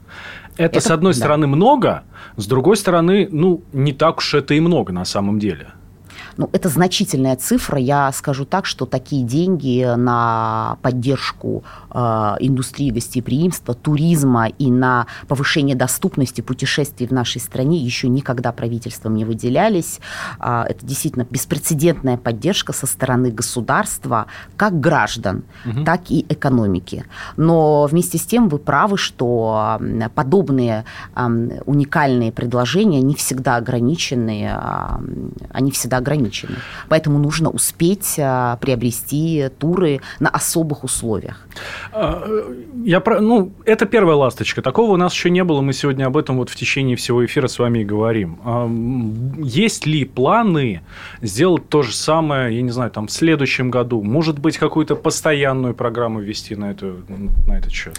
Это, 0.56 0.78
это 0.78 0.80
с 0.80 0.92
одной 0.92 1.14
да. 1.14 1.20
стороны, 1.20 1.48
много, 1.48 2.04
с 2.38 2.48
другой 2.48 2.78
стороны, 2.78 3.28
ну, 3.32 3.62
не 3.74 3.94
так 3.94 4.18
уж 4.18 4.34
это 4.34 4.54
и 4.54 4.60
много 4.60 4.94
на 4.94 5.06
самом 5.06 5.40
деле. 5.40 5.68
Ну, 6.38 6.50
это 6.54 6.70
значительная 6.70 7.36
цифра. 7.36 7.80
Я 7.80 8.12
скажу 8.12 8.46
так, 8.46 8.66
что 8.66 8.86
такие 8.86 9.24
деньги 9.24 9.84
на 9.98 10.78
поддержку 10.84 11.64
э, 11.90 12.00
индустрии 12.40 12.92
гостеприимства, 12.92 13.74
туризма 13.74 14.48
и 14.48 14.70
на 14.70 15.08
повышение 15.28 15.76
доступности 15.76 16.42
путешествий 16.42 17.08
в 17.08 17.12
нашей 17.12 17.42
стране 17.42 17.80
еще 17.80 18.08
никогда 18.08 18.52
правительством 18.52 19.16
не 19.16 19.26
выделялись. 19.26 20.00
Э, 20.40 20.66
это 20.70 20.86
действительно 20.86 21.26
беспрецедентная 21.30 22.18
поддержка 22.18 22.72
со 22.72 22.86
стороны 22.86 23.32
государства, 23.32 24.28
как 24.56 24.80
граждан, 24.80 25.44
угу. 25.66 25.84
так 25.86 26.12
и 26.12 26.24
экономики. 26.30 27.06
Но 27.36 27.88
вместе 27.88 28.20
с 28.20 28.26
тем 28.26 28.48
вы 28.48 28.60
правы, 28.60 28.98
что 28.98 29.80
подобные 30.14 30.86
э, 31.16 31.62
уникальные 31.66 32.32
предложения 32.32 33.02
не 33.02 33.16
всегда 33.16 33.56
ограничены, 33.56 34.52
э, 34.52 35.38
они 35.52 35.72
всегда 35.72 35.98
ограничены 35.98 36.27
ограничены. 36.28 36.58
Поэтому 36.90 37.20
нужно 37.20 37.50
успеть 37.50 38.16
а, 38.20 38.58
приобрести 38.58 39.50
туры 39.60 40.02
на 40.20 40.30
особых 40.30 40.84
условиях. 40.84 41.46
А, 41.92 42.28
я, 42.84 43.02
ну, 43.20 43.52
это 43.66 43.86
первая 43.86 44.16
ласточка. 44.16 44.62
Такого 44.62 44.94
у 44.94 44.98
нас 44.98 45.14
еще 45.14 45.30
не 45.30 45.44
было. 45.44 45.62
Мы 45.62 45.74
сегодня 45.74 46.06
об 46.06 46.18
этом 46.18 46.38
вот 46.38 46.50
в 46.50 46.56
течение 46.56 46.96
всего 46.96 47.26
эфира 47.26 47.48
с 47.48 47.60
вами 47.60 47.80
и 47.80 47.86
говорим. 47.86 48.40
А, 48.44 48.70
есть 49.44 49.86
ли 49.86 50.06
планы 50.06 50.82
сделать 51.22 51.70
то 51.70 51.82
же 51.82 51.94
самое, 51.94 52.56
я 52.56 52.62
не 52.62 52.72
знаю, 52.72 52.92
там, 52.92 53.08
в 53.08 53.12
следующем 53.12 53.72
году? 53.72 54.04
Может 54.04 54.40
быть, 54.40 54.58
какую-то 54.58 54.96
постоянную 54.96 55.74
программу 55.74 56.20
ввести 56.20 56.56
на, 56.56 56.72
эту, 56.72 56.98
на 57.48 57.58
этот 57.58 57.72
счет? 57.72 57.98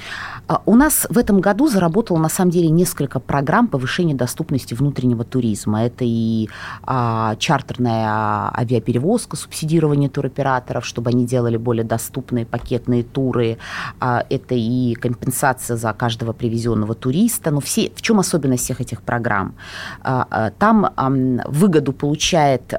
У 0.66 0.74
нас 0.74 1.06
в 1.08 1.18
этом 1.18 1.40
году 1.40 1.68
заработало, 1.68 2.18
на 2.18 2.28
самом 2.28 2.50
деле, 2.50 2.68
несколько 2.68 3.20
программ 3.20 3.68
повышения 3.68 4.14
доступности 4.14 4.74
внутреннего 4.74 5.24
туризма. 5.24 5.84
Это 5.84 6.04
и 6.04 6.48
а, 6.82 7.36
чартерная 7.36 8.17
авиаперевозка, 8.56 9.36
субсидирование 9.36 10.08
туроператоров, 10.08 10.84
чтобы 10.84 11.10
они 11.10 11.26
делали 11.26 11.56
более 11.56 11.84
доступные 11.84 12.46
пакетные 12.46 13.02
туры. 13.02 13.58
А, 14.00 14.24
это 14.30 14.54
и 14.54 14.94
компенсация 14.94 15.76
за 15.76 15.92
каждого 15.92 16.32
привезенного 16.32 16.94
туриста. 16.94 17.50
Но 17.50 17.60
все, 17.60 17.90
в 17.94 18.02
чем 18.02 18.20
особенность 18.20 18.64
всех 18.64 18.80
этих 18.80 19.02
программ? 19.02 19.54
А, 20.02 20.26
а, 20.30 20.50
там 20.50 20.90
выгоду 21.46 21.92
получает 21.92 22.74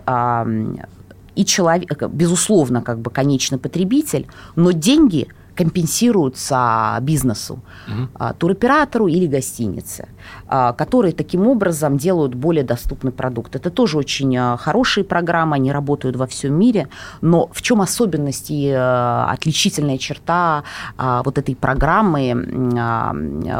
и 1.35 1.45
человек, 1.45 2.03
безусловно, 2.09 2.81
как 2.81 2.99
бы 2.99 3.11
конечный 3.11 3.57
потребитель, 3.57 4.27
но 4.55 4.71
деньги– 4.71 5.27
компенсируются 5.59 6.97
бизнесу, 7.01 7.59
угу. 7.87 8.33
туроператору 8.37 9.07
или 9.07 9.27
гостинице, 9.27 10.07
а, 10.47 10.71
которые 10.71 11.11
таким 11.11 11.47
образом 11.47 11.97
делают 11.97 12.33
более 12.33 12.63
доступный 12.63 13.11
продукт. 13.11 13.57
Это 13.57 13.69
тоже 13.69 13.97
очень 13.97 14.37
а, 14.37 14.55
хорошие 14.55 15.03
программы, 15.03 15.57
они 15.57 15.73
работают 15.73 16.15
во 16.15 16.27
всем 16.27 16.53
мире, 16.53 16.87
но 17.21 17.49
в 17.51 17.61
чем 17.61 17.81
особенность 17.81 18.51
и 18.51 18.71
отличительная 18.71 19.97
черта 19.97 20.63
вот 20.97 21.37
этой 21.37 21.55
программы 21.55 22.33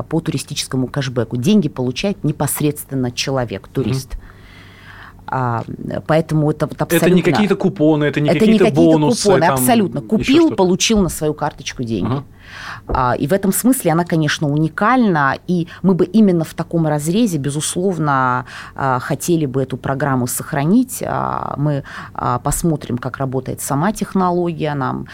по 0.10 0.20
туристическому 0.22 0.88
кэшбэку? 0.88 1.36
Деньги 1.36 1.68
получает 1.68 2.24
непосредственно 2.24 3.12
человек, 3.12 3.68
турист. 3.68 4.14
Угу. 4.14 4.22
А, 5.32 5.64
поэтому 6.08 6.50
это 6.50 6.66
вот 6.66 6.82
абсолютно... 6.82 7.06
Это 7.06 7.16
не 7.16 7.22
какие-то 7.22 7.56
купоны, 7.56 8.06
это 8.06 8.20
не 8.20 8.30
это 8.30 8.40
какие-то 8.40 8.64
не 8.64 8.70
какие 8.70 8.86
бонусы. 8.86 9.24
купоны, 9.24 9.46
там, 9.46 9.54
абсолютно. 9.54 10.02
Купил, 10.02 10.56
получил 10.56 11.02
на 11.02 11.10
свою 11.10 11.34
карточку 11.34 11.84
деньги. 11.84 12.14
Угу. 12.14 12.24
А, 12.88 13.14
и 13.14 13.28
в 13.28 13.34
этом 13.34 13.54
смысле 13.54 13.92
она, 13.92 14.06
конечно, 14.06 14.48
уникальна, 14.48 15.38
и 15.48 15.68
мы 15.84 15.94
бы 15.94 16.06
именно 16.06 16.44
в 16.44 16.54
таком 16.54 16.88
разрезе, 16.88 17.38
безусловно, 17.38 18.46
а, 18.76 19.00
хотели 19.00 19.46
бы 19.46 19.62
эту 19.62 19.78
программу 19.78 20.28
сохранить. 20.28 21.04
А, 21.06 21.54
мы 21.58 21.84
а, 22.14 22.40
посмотрим, 22.40 22.98
как 22.98 23.18
работает 23.18 23.62
сама 23.62 23.92
технология, 23.92 24.74
нам, 24.74 25.08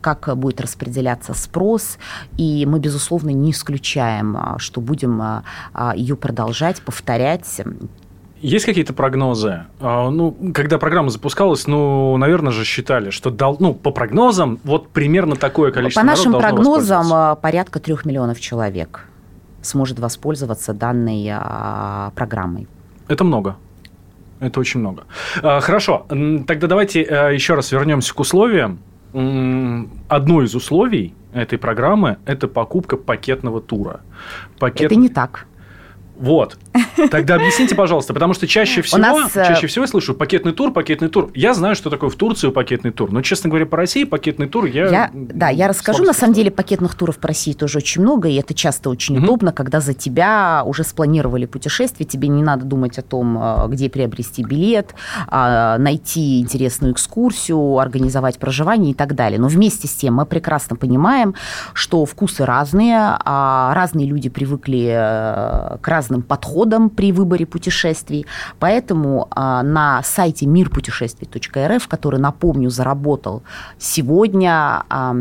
как 0.00 0.36
будет 0.36 0.60
распределяться 0.60 1.34
спрос, 1.34 1.98
и 2.36 2.66
мы, 2.66 2.78
безусловно, 2.78 3.30
не 3.30 3.50
исключаем, 3.50 4.36
что 4.58 4.80
будем 4.80 5.42
ее 5.94 6.16
продолжать, 6.16 6.80
повторять 6.82 7.60
есть 8.40 8.64
какие-то 8.64 8.92
прогнозы? 8.92 9.66
А, 9.80 10.10
ну, 10.10 10.36
когда 10.54 10.78
программа 10.78 11.10
запускалась, 11.10 11.66
ну, 11.66 12.16
наверное 12.16 12.52
же 12.52 12.64
считали, 12.64 13.10
что 13.10 13.30
дал, 13.30 13.56
ну, 13.60 13.74
по 13.74 13.90
прогнозам, 13.90 14.58
вот 14.64 14.88
примерно 14.88 15.36
такое 15.36 15.72
количество 15.72 16.00
По 16.00 16.06
нашим 16.06 16.32
прогнозам 16.32 17.12
а, 17.12 17.34
порядка 17.34 17.80
трех 17.80 18.04
миллионов 18.04 18.40
человек 18.40 19.06
сможет 19.62 19.98
воспользоваться 19.98 20.72
данной 20.72 21.28
а, 21.30 22.12
программой. 22.14 22.66
Это 23.08 23.24
много. 23.24 23.56
Это 24.38 24.58
очень 24.58 24.80
много. 24.80 25.04
Хорошо, 25.42 26.06
тогда 26.46 26.66
давайте 26.66 27.00
еще 27.00 27.54
раз 27.54 27.72
вернемся 27.72 28.14
к 28.14 28.20
условиям. 28.20 28.78
Одно 29.12 30.42
из 30.42 30.54
условий 30.54 31.14
этой 31.34 31.58
программы– 31.58 32.16
это 32.24 32.48
покупка 32.48 32.96
пакетного 32.96 33.60
тура. 33.60 34.00
Пакет... 34.58 34.92
Это 34.92 34.94
не 34.94 35.10
так. 35.10 35.46
Вот. 36.20 36.58
Тогда 37.10 37.36
объясните, 37.36 37.74
пожалуйста, 37.74 38.12
потому 38.12 38.34
что 38.34 38.46
чаще 38.46 38.82
всего, 38.82 38.98
нас... 38.98 39.34
Э, 39.34 39.46
чаще 39.48 39.66
всего 39.66 39.84
я 39.84 39.88
слышу 39.88 40.14
пакетный 40.14 40.52
тур, 40.52 40.70
пакетный 40.70 41.08
тур. 41.08 41.30
Я 41.34 41.54
знаю, 41.54 41.74
что 41.74 41.88
такое 41.88 42.10
в 42.10 42.14
Турции 42.14 42.50
пакетный 42.50 42.90
тур, 42.90 43.10
но, 43.10 43.22
честно 43.22 43.48
говоря, 43.48 43.64
по 43.64 43.78
России 43.78 44.04
пакетный 44.04 44.46
тур 44.46 44.66
я... 44.66 44.88
я 44.88 45.10
да, 45.14 45.48
я 45.48 45.66
расскажу. 45.66 46.04
На 46.04 46.12
самом 46.12 46.34
деле 46.34 46.50
пакетных 46.50 46.94
туров 46.94 47.18
по 47.18 47.28
России 47.28 47.54
тоже 47.54 47.78
очень 47.78 48.02
много, 48.02 48.28
и 48.28 48.34
это 48.34 48.52
часто 48.52 48.90
очень 48.90 49.16
угу. 49.16 49.24
удобно, 49.24 49.52
когда 49.52 49.80
за 49.80 49.94
тебя 49.94 50.62
уже 50.66 50.84
спланировали 50.84 51.46
путешествие, 51.46 52.06
тебе 52.06 52.28
не 52.28 52.42
надо 52.42 52.66
думать 52.66 52.98
о 52.98 53.02
том, 53.02 53.38
э, 53.40 53.68
где 53.68 53.88
приобрести 53.88 54.42
билет, 54.42 54.94
а, 55.26 55.78
найти 55.78 56.40
интересную 56.40 56.92
экскурсию, 56.92 57.78
организовать 57.78 58.38
проживание 58.38 58.92
и 58.92 58.94
так 58.94 59.14
далее. 59.14 59.40
Но 59.40 59.48
вместе 59.48 59.88
с 59.88 59.92
тем 59.92 60.16
мы 60.16 60.26
прекрасно 60.26 60.76
понимаем, 60.76 61.34
что 61.72 62.04
вкусы 62.04 62.44
разные, 62.44 63.16
а 63.24 63.72
разные 63.74 64.06
люди 64.06 64.28
привыкли 64.28 64.90
э, 64.92 65.78
к 65.80 65.88
разным 65.88 66.09
разным 66.10 66.22
подходам 66.22 66.90
при 66.90 67.12
выборе 67.12 67.46
путешествий. 67.46 68.26
Поэтому 68.58 69.28
а, 69.30 69.62
на 69.62 70.02
сайте 70.02 70.46
мирпутешествий.рф, 70.46 71.88
который, 71.88 72.20
напомню, 72.20 72.70
заработал 72.70 73.42
сегодня, 73.78 74.82
а, 74.88 75.14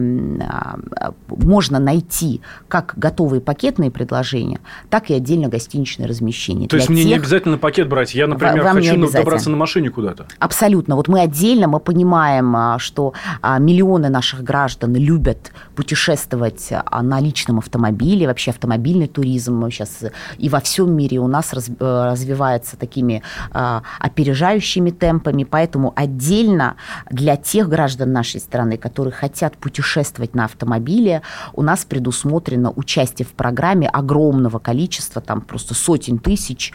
можно 1.28 1.80
найти 1.80 2.42
как 2.68 2.94
готовые 2.98 3.42
пакетные 3.42 3.92
предложения, 3.92 4.60
так 4.90 5.10
и 5.10 5.14
отдельно 5.14 5.48
гостиничное 5.48 6.08
размещение. 6.08 6.68
То 6.68 6.78
есть 6.78 6.90
мне 6.90 7.04
тех... 7.04 7.12
не 7.12 7.16
обязательно 7.16 7.58
пакет 7.58 7.88
брать? 7.88 8.16
Я, 8.16 8.28
например, 8.28 8.64
Вам 8.64 8.78
хочу 8.78 9.12
добраться 9.12 9.50
на 9.50 9.58
машине 9.58 9.90
куда-то. 9.90 10.26
Абсолютно. 10.40 10.96
Вот 10.96 11.08
мы 11.08 11.22
отдельно, 11.22 11.68
мы 11.68 11.80
понимаем, 11.80 12.56
а, 12.56 12.80
что 12.80 13.14
миллионы 13.44 14.10
наших 14.10 14.44
граждан 14.44 14.96
любят 14.96 15.52
путешествовать 15.76 16.72
на 17.02 17.20
личном 17.20 17.60
автомобиле, 17.60 18.28
вообще 18.28 18.52
автомобильный 18.52 19.08
туризм 19.08 19.70
сейчас 19.70 20.06
и 20.38 20.50
во 20.50 20.60
всем 20.60 20.79
всем 20.80 20.96
мире 20.96 21.20
у 21.20 21.28
нас 21.28 21.54
раз, 21.54 21.70
э, 21.70 22.10
развивается 22.12 22.78
такими 22.78 23.22
а, 23.52 23.82
опережающими 24.00 24.92
темпами, 24.92 25.44
поэтому 25.44 25.92
отдельно 25.96 26.76
для 27.12 27.36
тех 27.36 27.68
граждан 27.68 28.14
нашей 28.14 28.40
страны, 28.40 28.78
которые 28.78 29.12
хотят 29.12 29.58
путешествовать 29.58 30.36
на 30.36 30.46
автомобиле, 30.46 31.22
у 31.54 31.62
нас 31.62 31.84
предусмотрено 31.84 32.72
участие 32.76 33.26
в 33.26 33.32
программе 33.32 33.90
огромного 33.90 34.60
количества, 34.60 35.22
там 35.22 35.42
просто 35.42 35.74
сотен 35.74 36.18
тысяч 36.18 36.74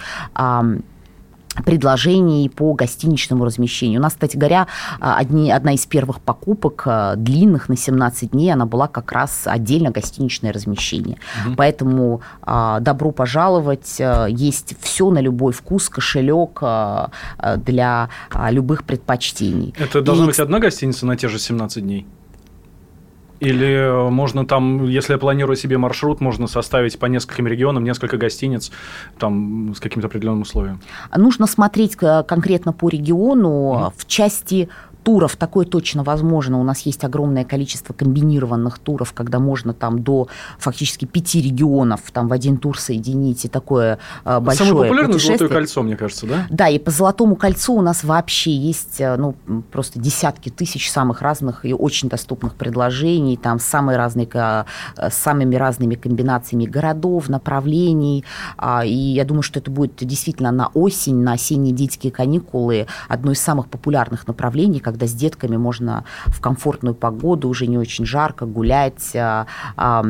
предложений 1.65 2.51
по 2.51 2.75
гостиничному 2.75 3.45
размещению. 3.45 4.01
У 4.01 4.03
нас, 4.03 4.15
кстати 4.15 4.37
говоря, 4.37 4.67
одни, 5.01 5.51
одна 5.51 5.75
из 5.75 5.87
первых 5.87 6.21
покупок 6.21 6.83
э, 6.87 7.15
длинных 7.17 7.69
на 7.69 7.77
17 7.77 8.31
дней, 8.31 8.53
она 8.53 8.67
была 8.67 8.89
как 8.89 9.13
раз 9.13 9.43
отдельно 9.47 9.91
гостиничное 9.91 10.53
размещение. 10.53 11.19
Угу. 11.47 11.55
Поэтому 11.57 12.21
а, 12.43 12.81
добро 12.81 13.11
пожаловать. 13.11 14.01
Есть 14.29 14.75
все 14.81 15.11
на 15.11 15.21
любой 15.21 15.53
вкус, 15.53 15.89
кошелек 15.89 16.61
для 16.61 18.09
а, 18.31 18.51
любых 18.51 18.85
предпочтений. 18.85 19.75
Это 19.79 20.03
должна 20.03 20.25
И... 20.25 20.27
быть 20.29 20.41
одна 20.41 20.59
гостиница 20.59 21.07
на 21.07 21.17
те 21.17 21.29
же 21.29 21.39
17 21.39 21.83
дней? 21.83 22.07
Или 23.45 24.11
можно 24.11 24.47
там, 24.47 24.87
если 24.87 25.13
я 25.13 25.19
планирую 25.19 25.57
себе 25.57 25.79
маршрут, 25.79 26.21
можно 26.21 26.47
составить 26.47 26.99
по 26.99 27.07
нескольким 27.07 27.47
регионам 27.47 27.85
несколько 27.85 28.17
гостиниц 28.17 28.73
там, 29.19 29.75
с 29.75 29.81
каким-то 29.81 30.09
определенным 30.09 30.43
условием? 30.43 30.81
Нужно 31.17 31.47
смотреть 31.47 31.97
конкретно 31.97 32.73
по 32.73 32.89
региону 32.89 33.75
mm. 33.75 33.93
в 33.97 34.07
части 34.07 34.69
туров 35.05 35.37
такое 35.37 35.67
точно 35.67 36.03
возможно. 36.03 36.59
У 36.59 36.65
нас 36.65 36.81
есть 36.81 37.05
огромное 37.05 37.45
количество 37.45 37.93
комбинированных 37.93 38.79
туров, 38.79 39.13
когда 39.13 39.39
можно 39.39 39.75
там 39.75 40.03
до 40.03 40.29
фактически 40.59 41.05
пяти 41.05 41.41
регионов 41.41 42.01
там 42.13 42.29
в 42.29 42.33
один 42.33 42.57
тур 42.57 42.79
соединить 42.79 43.45
и 43.45 43.49
такое 43.49 43.99
э, 44.25 44.41
большое 44.41 44.71
Самое 44.71 44.91
популярное. 44.91 45.19
Золотое 45.19 45.49
кольцо, 45.49 45.83
мне 45.83 45.97
кажется, 45.97 46.27
да? 46.27 46.47
Да, 46.51 46.69
и 46.69 46.79
по 46.79 46.91
Золотому 46.91 47.37
кольцу 47.37 47.75
у 47.75 47.83
нас 47.83 48.03
вообще 48.03 48.57
есть 48.57 49.01
э, 49.01 49.17
ну, 49.17 49.35
просто 49.71 50.01
десятки 50.01 50.49
тысяч 50.49 50.91
самых 50.91 51.23
разных 51.23 51.65
и 51.65 51.75
очень 51.75 52.09
доступных 52.09 52.55
предложений, 52.55 53.37
там 53.37 53.59
самые 53.59 53.97
разные, 53.99 54.27
с 54.27 55.15
самыми 55.15 55.57
разными 55.57 55.95
комбинациями 55.95 56.65
городов, 56.65 57.29
направлений. 57.29 58.25
А, 58.57 58.85
и 58.85 58.95
я 58.95 59.25
думаю, 59.25 59.43
что 59.43 59.59
это 59.59 59.71
будет 59.71 59.97
действительно 59.97 60.51
на 60.51 60.69
осень, 60.69 61.17
на 61.17 61.35
осенние 61.35 61.75
детские 61.75 62.11
каникулы 62.11 62.87
одно 63.09 63.33
из 63.33 63.41
самых 63.41 63.69
популярных 63.69 64.27
направлений, 64.27 64.81
когда 64.81 64.94
с 65.03 65.13
детками 65.13 65.57
можно 65.57 66.05
в 66.27 66.41
комфортную 66.41 66.95
погоду, 66.95 67.49
уже 67.49 67.67
не 67.67 67.79
очень 67.79 68.07
жарко, 68.07 68.47
гулять 68.47 69.15
а, 69.15 69.47
а, 69.77 70.05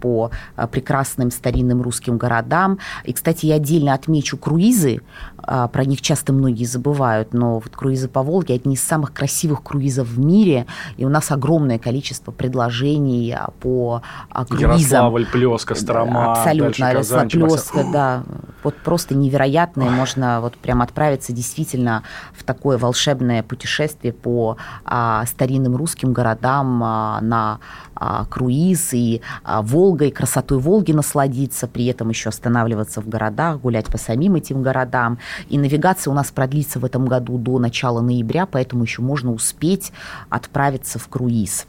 по 0.00 0.30
прекрасным 0.70 1.30
старинным 1.30 1.82
русским 1.82 2.18
городам. 2.18 2.78
И, 3.04 3.12
кстати, 3.12 3.46
я 3.46 3.56
отдельно 3.56 3.94
отмечу 3.94 4.36
круизы, 4.36 5.00
про 5.36 5.84
них 5.84 6.00
часто 6.02 6.32
многие 6.32 6.64
забывают, 6.64 7.32
но 7.32 7.60
вот 7.60 7.68
круизы 7.68 8.08
по 8.08 8.22
Волге 8.22 8.54
одни 8.54 8.74
из 8.74 8.82
самых 8.82 9.12
красивых 9.12 9.62
круизов 9.62 10.08
в 10.08 10.18
мире, 10.18 10.66
и 10.96 11.04
у 11.04 11.08
нас 11.08 11.30
огромное 11.30 11.78
количество 11.78 12.32
предложений 12.32 13.36
по 13.60 14.02
круизам. 14.48 14.70
Ярославль, 14.70 15.26
Плеска, 15.26 15.74
Строма, 15.74 16.32
Абсолютно, 16.32 16.84
Ярославль, 16.86 17.30
Плеска, 17.30 17.84
да. 17.92 18.22
Вот 18.62 18.74
просто 18.76 19.14
невероятное, 19.14 19.90
можно 19.90 20.40
вот 20.40 20.56
прям 20.56 20.82
отправиться 20.82 21.32
действительно 21.32 22.02
в 22.32 22.42
такое 22.42 22.78
волшебное 22.78 23.42
путешествие 23.42 23.95
по 24.22 24.56
а, 24.84 25.24
старинным 25.26 25.76
русским 25.76 26.12
городам 26.12 26.82
а, 26.82 27.20
на 27.20 27.58
а, 27.94 28.24
круиз 28.26 28.92
и 28.92 29.22
а, 29.42 29.62
Волгой, 29.62 30.10
красотой 30.10 30.58
Волги 30.58 30.92
насладиться, 30.92 31.66
при 31.66 31.86
этом 31.86 32.10
еще 32.10 32.28
останавливаться 32.28 33.00
в 33.00 33.08
городах, 33.08 33.60
гулять 33.60 33.86
по 33.86 33.98
самим 33.98 34.34
этим 34.34 34.62
городам. 34.62 35.18
И 35.48 35.58
навигация 35.58 36.10
у 36.10 36.14
нас 36.14 36.30
продлится 36.30 36.78
в 36.78 36.84
этом 36.84 37.06
году 37.06 37.38
до 37.38 37.58
начала 37.58 38.00
ноября, 38.00 38.46
поэтому 38.46 38.84
еще 38.84 39.02
можно 39.02 39.32
успеть 39.32 39.92
отправиться 40.28 40.98
в 40.98 41.08
круиз. 41.08 41.66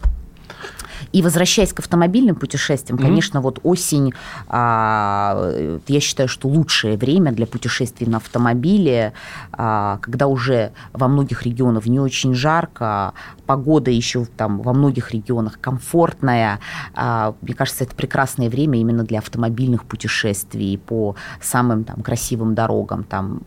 И 1.12 1.22
возвращаясь 1.22 1.74
к 1.74 1.80
автомобильным 1.80 2.36
путешествиям, 2.36 3.00
mm-hmm. 3.00 3.04
конечно, 3.04 3.42
вот 3.42 3.60
осень, 3.64 4.14
а, 4.48 5.54
я 5.88 6.00
считаю, 6.00 6.30
что 6.30 6.48
лучшее 6.48 6.98
время 6.98 7.32
для 7.32 7.48
путешествий 7.48 8.08
на 8.08 8.18
автомобиле, 8.18 9.14
а, 9.52 9.98
когда 10.02 10.28
уже 10.28 10.72
во 10.94 11.08
многих 11.08 11.44
регионах 11.44 11.86
не 11.86 12.00
очень 12.00 12.34
жарко, 12.34 13.14
погода 13.46 13.92
еще 13.92 14.26
там 14.26 14.62
во 14.62 14.74
многих 14.74 15.14
регионах 15.14 15.60
комфортная. 15.60 16.60
А, 16.94 17.34
мне 17.42 17.54
кажется, 17.54 17.84
это 17.84 17.96
прекрасное 17.96 18.50
время 18.50 18.80
именно 18.80 19.04
для 19.04 19.20
автомобильных 19.20 19.86
путешествий 19.86 20.78
по 20.78 21.16
самым 21.42 21.84
там 21.84 22.02
красивым 22.02 22.56
дорогам. 22.56 23.04
Там 23.04 23.42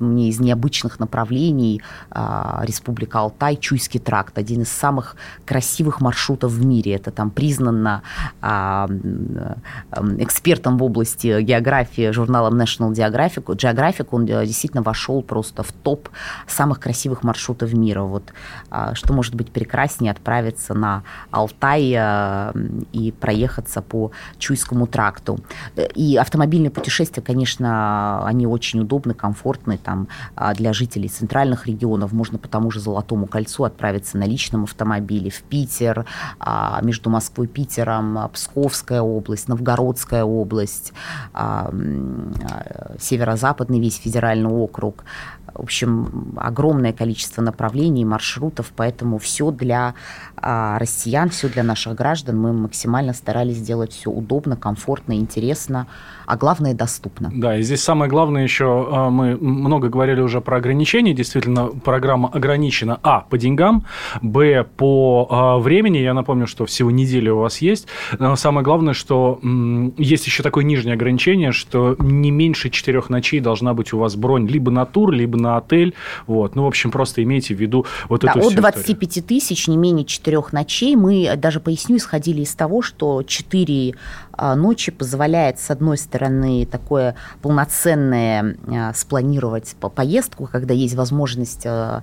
мне 0.00 0.28
из 0.28 0.40
необычных 0.40 1.00
направлений 1.00 1.82
а, 2.10 2.62
Республика 2.64 3.20
Алтай, 3.20 3.56
Чуйский 3.56 4.00
тракт, 4.00 4.38
один 4.38 4.62
из 4.62 4.68
самых 4.68 5.16
красивых 5.44 6.00
маршрутов 6.00 6.52
в 6.52 6.64
мире. 6.64 6.94
Это 6.94 7.10
там 7.10 7.30
признано 7.30 8.02
а, 8.40 8.88
экспертом 10.18 10.78
в 10.78 10.82
области 10.82 11.40
географии 11.42 12.10
журналом 12.10 12.60
National 12.60 12.92
Geographic. 12.92 13.44
Geographic 13.44 14.08
он 14.10 14.26
э, 14.26 14.46
действительно 14.46 14.82
вошел 14.82 15.22
просто 15.22 15.62
в 15.62 15.72
топ 15.72 16.08
самых 16.46 16.80
красивых 16.80 17.22
маршрутов 17.22 17.72
мира. 17.72 18.02
Вот 18.02 18.32
а, 18.70 18.94
что 18.94 19.12
может 19.12 19.34
быть 19.34 19.50
прекраснее 19.50 20.12
отправиться 20.12 20.74
на 20.74 21.02
Алтай 21.30 21.94
а, 21.96 22.52
и 22.92 23.12
проехаться 23.12 23.82
по 23.82 24.12
Чуйскому 24.38 24.86
тракту. 24.86 25.38
И 25.94 26.16
автомобильные 26.16 26.70
путешествия, 26.70 27.22
конечно, 27.22 28.24
они 28.26 28.46
очень 28.46 28.80
удобны, 28.80 29.14
комфортны 29.14 29.78
там, 29.88 30.06
а, 30.36 30.54
для 30.54 30.74
жителей 30.74 31.08
центральных 31.08 31.66
регионов. 31.66 32.12
Можно 32.12 32.36
по 32.36 32.46
тому 32.46 32.70
же 32.70 32.78
Золотому 32.78 33.26
кольцу 33.26 33.64
отправиться 33.64 34.18
на 34.18 34.24
личном 34.24 34.64
автомобиле 34.64 35.30
в 35.30 35.42
Питер, 35.42 36.04
а, 36.38 36.80
между 36.82 37.08
Москвой 37.08 37.46
и 37.46 37.48
Питером, 37.48 38.28
Псковская 38.34 39.00
область, 39.00 39.48
Новгородская 39.48 40.24
область, 40.24 40.92
северо-западный 42.98 43.80
весь 43.80 43.96
федеральный 43.96 44.50
округ. 44.50 45.04
В 45.54 45.62
общем, 45.62 46.34
огромное 46.36 46.92
количество 46.92 47.42
направлений, 47.42 48.04
маршрутов, 48.04 48.72
поэтому 48.76 49.18
все 49.18 49.50
для 49.50 49.94
а, 50.36 50.78
россиян, 50.78 51.30
все 51.30 51.48
для 51.48 51.62
наших 51.62 51.94
граждан. 51.94 52.38
Мы 52.38 52.52
максимально 52.52 53.12
старались 53.12 53.56
сделать 53.56 53.92
все 53.92 54.10
удобно, 54.10 54.56
комфортно, 54.56 55.14
интересно, 55.14 55.86
а 56.26 56.36
главное 56.36 56.74
доступно. 56.74 57.30
Да, 57.32 57.56
и 57.56 57.62
здесь 57.62 57.82
самое 57.82 58.10
главное 58.10 58.42
еще, 58.42 58.88
а, 58.90 59.10
мы 59.10 59.36
много 59.36 59.77
говорили 59.86 60.20
уже 60.20 60.40
про 60.40 60.56
ограничения, 60.56 61.14
действительно, 61.14 61.66
программа 61.66 62.28
ограничена, 62.28 62.98
а, 63.02 63.20
по 63.20 63.38
деньгам, 63.38 63.84
б, 64.20 64.64
по 64.76 65.26
а, 65.30 65.58
времени, 65.58 65.98
я 65.98 66.14
напомню, 66.14 66.46
что 66.46 66.66
всего 66.66 66.90
неделя 66.90 67.34
у 67.34 67.38
вас 67.38 67.58
есть, 67.58 67.86
но 68.18 68.34
самое 68.36 68.64
главное, 68.64 68.94
что 68.94 69.40
есть 69.96 70.26
еще 70.26 70.42
такое 70.42 70.64
нижнее 70.64 70.94
ограничение, 70.94 71.52
что 71.52 71.96
не 71.98 72.30
меньше 72.30 72.70
четырех 72.70 73.10
ночей 73.10 73.40
должна 73.40 73.74
быть 73.74 73.92
у 73.92 73.98
вас 73.98 74.16
бронь 74.16 74.46
либо 74.46 74.70
на 74.70 74.84
тур, 74.86 75.12
либо 75.12 75.38
на 75.38 75.56
отель, 75.56 75.94
вот, 76.26 76.56
ну, 76.56 76.64
в 76.64 76.66
общем, 76.66 76.90
просто 76.90 77.22
имейте 77.22 77.54
в 77.54 77.60
виду 77.60 77.86
вот 78.08 78.22
да, 78.22 78.32
эту 78.32 78.48
от 78.48 78.54
25 78.54 79.26
тысяч, 79.26 79.68
не 79.68 79.76
менее 79.76 80.04
четырех 80.04 80.52
ночей, 80.52 80.96
мы, 80.96 81.34
даже 81.36 81.60
поясню, 81.60 81.96
исходили 81.96 82.42
из 82.42 82.54
того, 82.54 82.82
что 82.82 83.22
четыре 83.22 83.94
ночи 84.56 84.92
позволяет, 84.92 85.58
с 85.58 85.70
одной 85.70 85.98
стороны, 85.98 86.66
такое 86.66 87.14
полноценное 87.42 88.56
а, 88.66 88.92
спланировать 88.94 89.74
поездку, 89.94 90.48
когда 90.50 90.74
есть 90.74 90.94
возможность 90.94 91.66
а, 91.66 92.02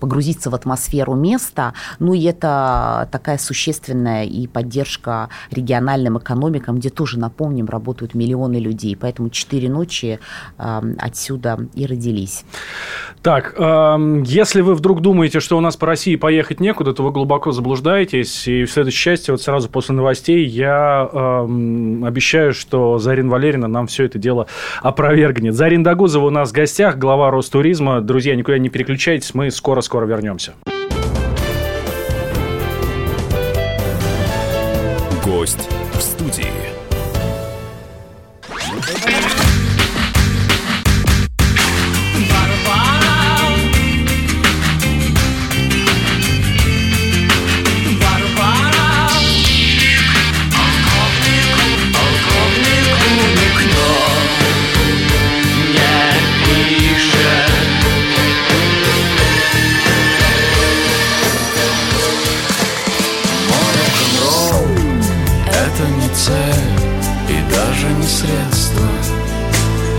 погрузиться 0.00 0.50
в 0.50 0.54
атмосферу 0.54 1.14
места, 1.14 1.74
ну 1.98 2.14
и 2.14 2.22
это 2.24 3.08
такая 3.10 3.38
существенная 3.38 4.24
и 4.24 4.46
поддержка 4.46 5.28
региональным 5.50 6.18
экономикам, 6.18 6.78
где 6.78 6.90
тоже, 6.90 7.18
напомним, 7.18 7.66
работают 7.66 8.14
миллионы 8.14 8.56
людей, 8.56 8.96
поэтому 8.96 9.30
четыре 9.30 9.68
ночи 9.68 10.18
отсюда 10.56 11.68
и 11.74 11.86
родились. 11.86 12.44
Так, 13.22 13.54
если 13.58 14.60
вы 14.60 14.74
вдруг 14.74 15.02
думаете, 15.02 15.40
что 15.40 15.56
у 15.58 15.60
нас 15.60 15.76
по 15.76 15.86
России 15.86 16.16
поехать 16.16 16.60
некуда, 16.60 16.94
то 16.94 17.02
вы 17.02 17.10
глубоко 17.10 17.52
заблуждаетесь, 17.52 18.48
и 18.48 18.64
в 18.64 18.70
следующей 18.70 19.02
части, 19.02 19.30
вот 19.30 19.42
сразу 19.42 19.68
после 19.68 19.94
новостей, 19.94 20.46
я 20.46 20.69
я 20.70 21.08
э, 21.12 22.06
обещаю, 22.06 22.52
что 22.52 22.98
Зарина 22.98 23.30
Валерьевна 23.30 23.68
нам 23.68 23.86
все 23.86 24.04
это 24.04 24.18
дело 24.18 24.46
опровергнет. 24.82 25.54
Зарин 25.54 25.82
Дагузова 25.82 26.26
у 26.26 26.30
нас 26.30 26.50
в 26.50 26.52
гостях, 26.52 26.96
глава 26.96 27.30
Ростуризма. 27.30 28.00
Друзья, 28.00 28.36
никуда 28.36 28.58
не 28.58 28.68
переключайтесь, 28.68 29.34
мы 29.34 29.50
скоро-скоро 29.50 30.06
вернемся. 30.06 30.54
Гость 35.24 35.79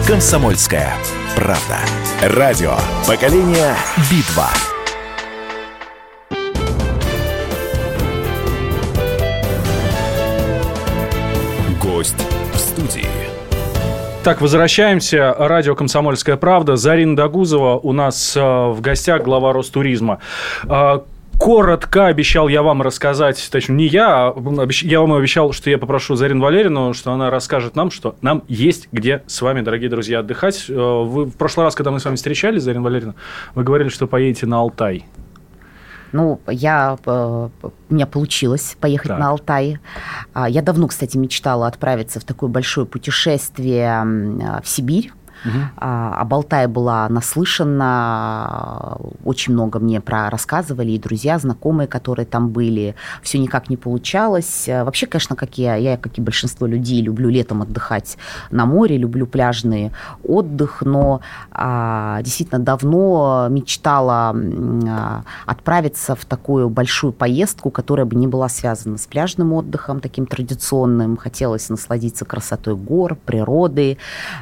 «Комсомольская 0.05 0.91
правда». 1.33 1.79
Радио 2.21 2.73
«Поколение 3.07 3.73
Битва». 4.11 4.49
Гость 11.81 12.17
в 12.53 12.57
студии. 12.57 13.07
Так, 14.25 14.41
возвращаемся. 14.41 15.33
Радио 15.39 15.73
«Комсомольская 15.73 16.35
правда». 16.35 16.75
Зарина 16.75 17.15
Дагузова 17.15 17.79
у 17.79 17.93
нас 17.93 18.35
э, 18.35 18.41
в 18.41 18.81
гостях, 18.81 19.23
глава 19.23 19.53
Ростуризма. 19.53 20.19
Коротко 21.41 22.05
обещал 22.05 22.49
я 22.49 22.61
вам 22.61 22.83
рассказать, 22.83 23.49
точнее, 23.51 23.75
не 23.75 23.87
я, 23.87 24.27
а 24.27 24.67
я 24.83 25.01
вам 25.01 25.13
обещал, 25.13 25.53
что 25.53 25.71
я 25.71 25.79
попрошу 25.79 26.13
Зарину 26.13 26.43
Валерьевну, 26.43 26.93
что 26.93 27.13
она 27.13 27.31
расскажет 27.31 27.75
нам, 27.75 27.89
что 27.89 28.15
нам 28.21 28.43
есть 28.47 28.89
где 28.91 29.23
с 29.25 29.41
вами, 29.41 29.61
дорогие 29.61 29.89
друзья, 29.89 30.19
отдыхать. 30.19 30.65
Э, 30.69 30.73
вы 30.75 31.25
в 31.25 31.31
прошлый 31.31 31.63
раз, 31.63 31.73
когда 31.73 31.89
мы 31.89 31.99
с 31.99 32.05
вами 32.05 32.15
встречались, 32.15 32.61
Зарина 32.61 32.83
Валерьевна, 32.83 33.15
вы 33.55 33.63
говорили, 33.63 33.89
что 33.89 34.05
поедете 34.05 34.45
на 34.45 34.59
Алтай. 34.59 35.03
Ну, 36.11 36.39
я, 36.47 36.95
э, 37.03 37.49
у 37.63 37.71
меня 37.89 38.05
получилось 38.05 38.77
поехать 38.79 39.07
так. 39.07 39.19
на 39.19 39.29
Алтай. 39.29 39.79
А, 40.35 40.47
я 40.47 40.61
давно, 40.61 40.89
кстати, 40.89 41.17
мечтала 41.17 41.65
отправиться 41.65 42.19
в 42.19 42.23
такое 42.23 42.51
большое 42.51 42.85
путешествие 42.85 44.03
в 44.61 44.67
Сибирь. 44.67 45.11
Угу. 45.45 45.59
А, 45.77 46.27
Алтае 46.41 46.67
была 46.67 47.07
наслышана, 47.09 48.97
очень 49.23 49.53
много 49.53 49.79
мне 49.79 50.01
про 50.01 50.29
рассказывали, 50.29 50.91
и 50.91 50.99
друзья, 50.99 51.37
знакомые, 51.37 51.87
которые 51.87 52.25
там 52.25 52.49
были. 52.49 52.95
Все 53.21 53.37
никак 53.37 53.69
не 53.69 53.77
получалось. 53.77 54.67
Вообще, 54.67 55.05
конечно, 55.05 55.35
как 55.35 55.57
я, 55.57 55.75
я, 55.75 55.97
как 55.97 56.17
и 56.17 56.21
большинство 56.21 56.65
людей, 56.65 57.01
люблю 57.01 57.29
летом 57.29 57.61
отдыхать 57.61 58.17
на 58.49 58.65
море, 58.65 58.97
люблю 58.97 59.27
пляжный 59.27 59.91
отдых, 60.23 60.81
но 60.81 61.21
а, 61.51 62.21
действительно 62.23 62.59
давно 62.59 63.47
мечтала 63.49 64.35
а, 64.35 65.23
отправиться 65.45 66.15
в 66.15 66.25
такую 66.25 66.69
большую 66.69 67.13
поездку, 67.13 67.69
которая 67.69 68.05
бы 68.05 68.15
не 68.15 68.27
была 68.27 68.49
связана 68.49 68.97
с 68.97 69.05
пляжным 69.05 69.53
отдыхом, 69.53 69.99
таким 69.99 70.25
традиционным. 70.25 71.17
Хотелось 71.17 71.69
насладиться 71.69 72.25
красотой 72.25 72.75
гор, 72.75 73.15
природы 73.15 73.97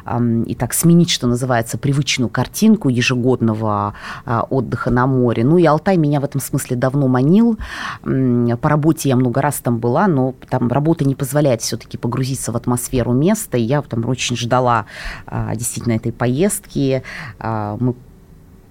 а, 0.05 0.21
и 0.45 0.55
так 0.55 0.73
с 0.73 0.85
сменить, 0.89 1.11
что 1.11 1.27
называется, 1.27 1.77
привычную 1.77 2.29
картинку 2.29 2.89
ежегодного 2.89 3.93
а, 4.25 4.41
отдыха 4.49 4.89
на 4.89 5.05
море. 5.05 5.43
Ну 5.43 5.59
и 5.59 5.65
Алтай 5.65 5.97
меня 5.97 6.19
в 6.19 6.23
этом 6.23 6.41
смысле 6.41 6.77
давно 6.77 7.07
манил. 7.07 7.59
По 8.01 8.69
работе 8.69 9.09
я 9.09 9.15
много 9.15 9.39
раз 9.39 9.59
там 9.59 9.77
была, 9.77 10.07
но 10.07 10.33
там 10.49 10.67
работа 10.67 11.05
не 11.05 11.13
позволяет 11.13 11.61
все-таки 11.61 11.99
погрузиться 11.99 12.51
в 12.51 12.55
атмосферу 12.55 13.11
места. 13.13 13.59
И 13.59 13.61
я 13.61 13.83
там 13.83 14.03
очень 14.09 14.35
ждала 14.35 14.85
а, 15.27 15.55
действительно 15.55 15.93
этой 15.93 16.11
поездки. 16.11 17.03
А, 17.37 17.77
мы 17.79 17.93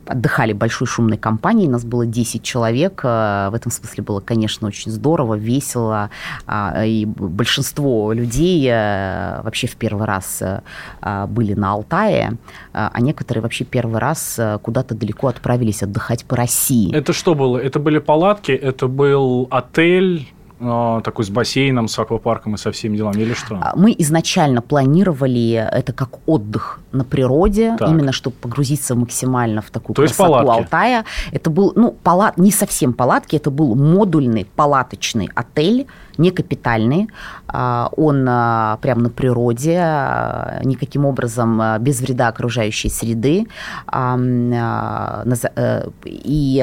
отдыхали 0.09 0.53
большой 0.53 0.87
шумной 0.87 1.19
компанией, 1.19 1.69
нас 1.69 1.85
было 1.85 2.07
10 2.07 2.43
человек, 2.43 3.01
э, 3.05 3.49
в 3.51 3.55
этом 3.55 3.71
смысле 3.71 4.03
было, 4.03 4.21
конечно, 4.21 4.67
очень 4.67 4.91
здорово, 4.91 5.35
весело, 5.35 6.11
а, 6.47 6.85
и 6.85 7.05
большинство 7.05 8.13
людей 8.13 8.69
э, 8.71 9.41
вообще 9.43 9.67
в 9.67 9.77
первый 9.77 10.07
раз 10.07 10.43
э, 10.43 11.27
были 11.29 11.55
на 11.55 11.73
Алтае, 11.73 12.39
а 12.73 13.01
некоторые 13.01 13.43
вообще 13.43 13.65
первый 13.65 13.99
раз 13.99 14.41
куда-то 14.63 14.95
далеко 14.95 15.29
отправились 15.29 15.83
отдыхать 15.83 16.25
по 16.25 16.37
России. 16.37 16.95
Это 16.95 17.13
что 17.13 17.35
было? 17.35 17.59
Это 17.59 17.79
были 17.79 17.99
палатки, 17.99 18.53
это 18.53 18.89
был 18.89 19.49
отель, 19.51 20.29
а, 20.29 20.38
такой 20.59 21.25
с 21.25 21.31
бассейном, 21.31 21.87
с 21.89 21.99
аквапарком 21.99 22.55
и 22.55 22.59
со 22.59 22.73
всеми 22.73 22.97
делами, 22.97 23.23
или 23.23 23.35
что? 23.35 23.59
А, 23.61 23.75
мы 23.77 23.95
изначально 23.99 24.61
планировали 24.61 25.53
это 25.53 25.93
как 25.93 26.19
отдых 26.27 26.81
на 26.91 27.05
природе, 27.05 27.77
так. 27.79 27.89
именно 27.89 28.13
чтобы 28.13 28.37
погрузиться 28.37 28.95
максимально 28.97 29.63
в 29.63 29.71
такую 29.71 29.95
То 29.95 30.03
красоту 30.03 30.51
Алтая. 30.51 31.05
Это 31.33 31.51
был, 31.51 31.73
ну, 31.77 31.93
палат, 31.93 32.39
не 32.39 32.51
совсем 32.51 32.93
палатки, 32.93 33.37
это 33.37 33.51
был 33.51 33.77
модульный 33.77 34.47
палаточный 34.57 35.31
отель, 35.35 35.87
не 36.17 36.33
капитальный. 36.33 37.09
А, 37.47 37.91
он 37.97 38.25
прямо 38.81 39.03
на 39.03 39.11
природе, 39.11 39.79
никаким 40.65 41.05
образом 41.05 41.63
без 41.81 42.01
вреда 42.01 42.29
окружающей 42.29 42.89
среды. 42.89 43.47
Э, 45.59 45.89
и 46.05 46.59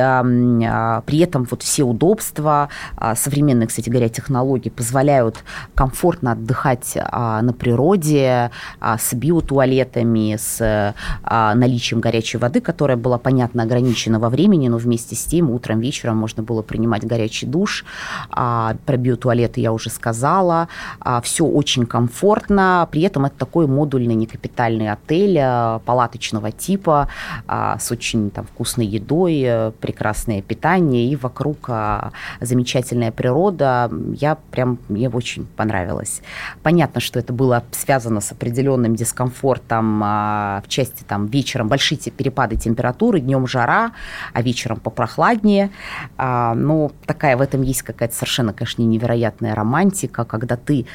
при 1.06 1.20
этом 1.20 1.48
вот 1.50 1.64
все 1.64 1.84
удобства, 1.84 2.70
современные, 3.16 3.68
кстати, 3.68 3.85
кстати 3.86 3.90
говоря, 3.90 4.10
технологии 4.10 4.70
позволяют 4.70 5.44
комфортно 5.76 6.32
отдыхать 6.32 6.98
а, 6.98 7.42
на 7.42 7.54
природе 7.54 8.50
а, 8.80 8.98
с 8.98 9.14
биотуалетами, 9.14 10.38
с 10.38 10.96
а, 11.24 11.54
наличием 11.56 12.02
горячей 12.02 12.40
воды, 12.40 12.62
которая 12.62 12.98
была, 12.98 13.18
понятно, 13.20 13.64
ограничена 13.64 14.20
во 14.20 14.30
времени, 14.30 14.70
но 14.70 14.78
вместе 14.78 15.16
с 15.16 15.26
тем 15.26 15.52
утром, 15.52 15.82
вечером 15.82 16.18
можно 16.18 16.42
было 16.42 16.64
принимать 16.64 17.06
горячий 17.06 17.46
душ. 17.46 17.86
А, 18.32 18.76
про 18.86 18.98
биотуалеты 18.98 19.62
я 19.62 19.72
уже 19.72 19.90
сказала. 19.90 20.68
А, 21.00 21.22
все 21.22 21.46
очень 21.46 21.86
комфортно. 21.86 22.88
При 22.92 23.02
этом 23.04 23.26
это 23.26 23.36
такой 23.38 23.68
модульный 23.68 24.16
некапитальный 24.16 24.90
отель 24.92 25.38
а, 25.40 25.80
палаточного 25.86 26.52
типа 26.52 27.08
а, 27.48 27.78
с 27.78 27.92
очень 27.92 28.32
там, 28.32 28.46
вкусной 28.46 28.88
едой, 28.88 29.42
э, 29.46 29.72
прекрасное 29.80 30.42
питание 30.42 31.08
и 31.08 31.16
вокруг 31.16 31.58
а, 31.68 32.12
замечательная 32.42 33.12
природа, 33.12 33.75
я 34.14 34.36
прям, 34.52 34.80
мне 34.90 35.10
очень 35.10 35.46
понравилось. 35.46 36.22
Понятно, 36.64 37.02
что 37.02 37.20
это 37.20 37.34
было 37.34 37.64
связано 37.72 38.22
с 38.22 38.32
определенным 38.32 38.96
дискомфортом 38.96 40.02
а, 40.04 40.62
в 40.66 40.68
части 40.68 41.04
там 41.04 41.28
вечером 41.28 41.68
большие 41.68 41.98
перепады 41.98 42.56
температуры, 42.56 43.20
днем 43.20 43.48
жара, 43.48 43.92
а 44.34 44.42
вечером 44.42 44.80
попрохладнее. 44.80 45.72
А, 46.18 46.54
но 46.54 46.92
такая 47.06 47.38
в 47.38 47.42
этом 47.42 47.62
есть 47.62 47.82
какая-то 47.84 48.16
совершенно, 48.16 48.54
конечно, 48.54 48.82
невероятная 48.82 49.56
романтика, 49.56 50.26
когда 50.26 50.56
ты 50.56 50.86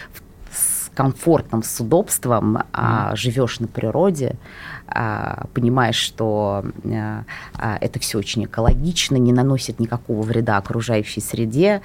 с 0.53 0.91
комфортом, 0.95 1.63
с 1.63 1.81
удобством 1.81 2.57
mm. 2.57 2.67
а, 2.73 3.17
живешь 3.17 3.61
на 3.61 3.69
природе, 3.69 4.37
понимаешь, 5.55 5.97
что 5.97 6.65
а, 6.85 7.25
а, 7.57 7.79
это 7.81 7.99
все 8.01 8.19
очень 8.19 8.45
экологично, 8.45 9.17
не 9.17 9.33
наносит 9.33 9.79
никакого 9.79 10.23
вреда 10.23 10.57
окружающей 10.57 11.21
среде, 11.21 11.83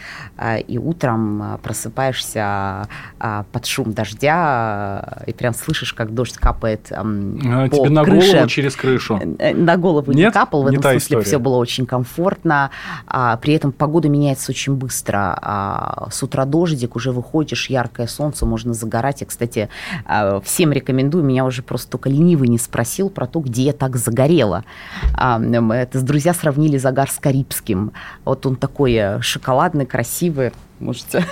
и 0.68 0.78
утром 0.78 1.60
просыпаешься 1.62 2.88
под 3.20 3.66
шум 3.66 3.94
дождя 3.94 5.24
и 5.28 5.34
прям 5.34 5.54
слышишь, 5.54 5.94
как 5.94 6.14
дождь 6.14 6.38
капает 6.38 6.92
а, 6.92 7.04
по 7.70 7.76
Тебе 7.76 7.90
на 7.90 8.04
крыше. 8.04 8.32
голову 8.32 8.48
через 8.48 8.76
крышу? 8.76 9.20
Э, 9.40 9.54
на 9.54 9.78
голову 9.78 10.12
Нет? 10.12 10.26
не 10.28 10.32
капал, 10.32 10.64
в 10.64 10.68
этом 10.68 10.94
не 10.94 11.00
смысле 11.00 11.22
все 11.22 11.40
было 11.40 11.58
очень 11.58 11.86
комфортно, 11.86 12.72
при 13.42 13.54
этом 13.54 13.72
погода 13.72 14.10
меняется 14.10 14.52
очень 14.52 14.74
быстро. 14.76 16.08
С 16.12 16.24
утра 16.24 16.46
дождик, 16.46 16.96
уже 16.96 17.12
выходишь, 17.12 17.70
яркое 17.70 18.08
солнце, 18.08 18.46
можно 18.46 18.74
загорать. 18.74 19.22
Я, 19.22 19.28
кстати, 19.28 19.70
всем 20.44 20.72
рекомендую, 20.72 21.24
меня 21.24 21.46
уже 21.46 21.62
просто 21.62 21.92
только 21.92 22.10
ленивый 22.10 22.48
не 22.48 22.58
спросил, 22.58 22.95
спросил 22.96 23.10
про 23.10 23.28
то, 23.28 23.42
где 23.42 23.64
я 23.64 23.74
так 23.74 23.98
загорела. 23.98 24.64
Это 25.18 26.02
друзья 26.02 26.34
сравнили 26.34 26.78
загар 26.78 27.10
с 27.10 27.18
карибским. 27.20 27.92
Вот 28.24 28.46
он 28.46 28.56
такой 28.56 28.94
э, 28.94 29.22
шоколадный, 29.22 29.86
красивый. 29.86 30.52
Можете 30.80 31.26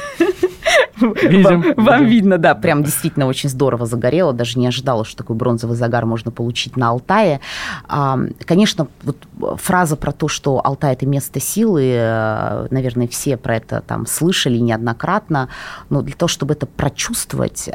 Видим. 0.97 1.43
Вам, 1.43 1.85
вам 1.85 2.05
видно, 2.05 2.37
да, 2.37 2.55
прям 2.55 2.83
действительно 2.83 3.27
очень 3.27 3.49
здорово 3.49 3.85
загорело. 3.85 4.33
Даже 4.33 4.59
не 4.59 4.67
ожидала, 4.67 5.05
что 5.05 5.17
такой 5.17 5.35
бронзовый 5.35 5.75
загар 5.75 6.05
можно 6.05 6.31
получить 6.31 6.77
на 6.77 6.89
Алтае. 6.89 7.39
Конечно, 8.45 8.87
вот 9.03 9.17
фраза 9.57 9.95
про 9.95 10.11
то, 10.11 10.27
что 10.27 10.61
Алтай– 10.63 10.93
это 10.95 11.05
место 11.05 11.39
силы, 11.39 11.93
э, 11.95 12.67
наверное, 12.69 13.07
все 13.07 13.37
про 13.37 13.57
это 13.57 13.81
там 13.81 14.05
слышали 14.05 14.57
неоднократно, 14.57 15.49
но 15.89 16.01
для 16.01 16.15
того, 16.15 16.27
чтобы 16.27 16.53
это 16.53 16.65
прочувствовать, 16.65 17.69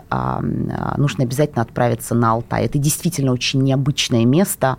нужно 0.96 1.24
обязательно 1.24 1.62
отправиться 1.62 2.14
на 2.14 2.32
Алтай. 2.32 2.64
Это 2.64 2.78
действительно 2.78 3.32
очень 3.32 3.62
необычное 3.62 4.24
место 4.24 4.76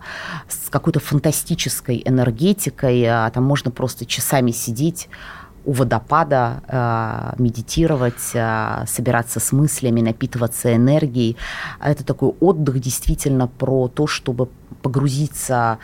с 0.48 0.70
какой-то 0.70 1.00
фантастической 1.00 2.02
энергетикой. 2.04 3.04
А 3.06 3.30
там 3.30 3.44
можно 3.44 3.70
просто 3.70 4.06
часами 4.06 4.50
сидеть 4.50 5.08
у 5.64 5.72
водопада 5.72 6.62
э, 6.68 7.42
медитировать, 7.42 8.34
э, 8.34 8.84
собираться 8.86 9.40
с 9.40 9.52
мыслями, 9.52 10.00
напитываться 10.00 10.74
энергией. 10.74 11.36
Это 11.80 12.04
такой 12.04 12.34
отдых 12.40 12.80
действительно 12.80 13.46
про 13.46 13.88
то, 13.88 14.06
чтобы 14.06 14.48
погрузиться 14.82 15.78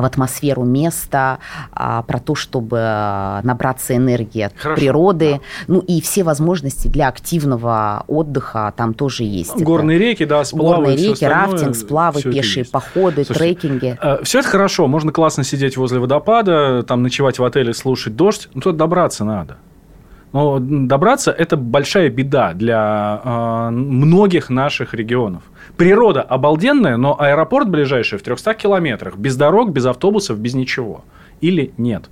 в 0.00 0.04
атмосферу 0.04 0.64
места, 0.64 1.38
а, 1.72 2.02
про 2.02 2.18
то, 2.18 2.34
чтобы 2.34 3.40
набраться 3.42 3.96
энергии 3.96 4.42
от 4.42 4.52
Хорошо, 4.56 4.80
природы. 4.80 5.40
Да. 5.66 5.74
Ну 5.74 5.80
и 5.80 6.00
все 6.00 6.22
возможности 6.22 6.88
для 6.88 7.08
активного 7.08 8.04
отдыха 8.06 8.72
там 8.76 8.94
тоже 8.94 9.24
есть. 9.24 9.60
Горные 9.62 9.96
это 9.96 10.04
реки, 10.04 10.24
да, 10.24 10.44
сплавы. 10.44 10.76
Горные 10.76 10.96
реки, 10.96 11.24
рафтинг, 11.24 11.76
сплавы, 11.76 12.22
пешие 12.22 12.64
походы, 12.64 13.24
Слушайте, 13.24 13.60
трекинги. 13.60 13.98
Э, 14.00 14.22
все 14.22 14.40
это 14.40 14.48
хорошо, 14.48 14.86
можно 14.86 15.12
классно 15.12 15.44
сидеть 15.44 15.76
возле 15.76 15.98
водопада, 15.98 16.82
там 16.82 17.02
ночевать 17.02 17.38
в 17.38 17.44
отеле, 17.44 17.74
слушать 17.74 18.16
дождь, 18.16 18.48
но 18.54 18.60
туда 18.60 18.78
добраться 18.78 19.24
надо. 19.24 19.58
Но 20.32 20.58
добраться– 20.60 21.30
это 21.38 21.56
большая 21.56 22.08
беда 22.08 22.54
для 22.54 23.20
э, 23.22 23.70
многих 23.70 24.48
наших 24.48 24.94
регионов. 24.94 25.42
Природа 25.76 26.22
обалденная, 26.22 26.96
но 26.96 27.20
аэропорт 27.20 27.68
ближайший 27.68 28.18
в 28.18 28.22
300 28.22 28.54
километрах. 28.54 29.16
Без 29.16 29.36
дорог, 29.36 29.70
без 29.70 29.84
автобусов, 29.86 30.38
без 30.38 30.54
ничего. 30.54 31.04
Или 31.42 31.72
нет? 31.76 32.04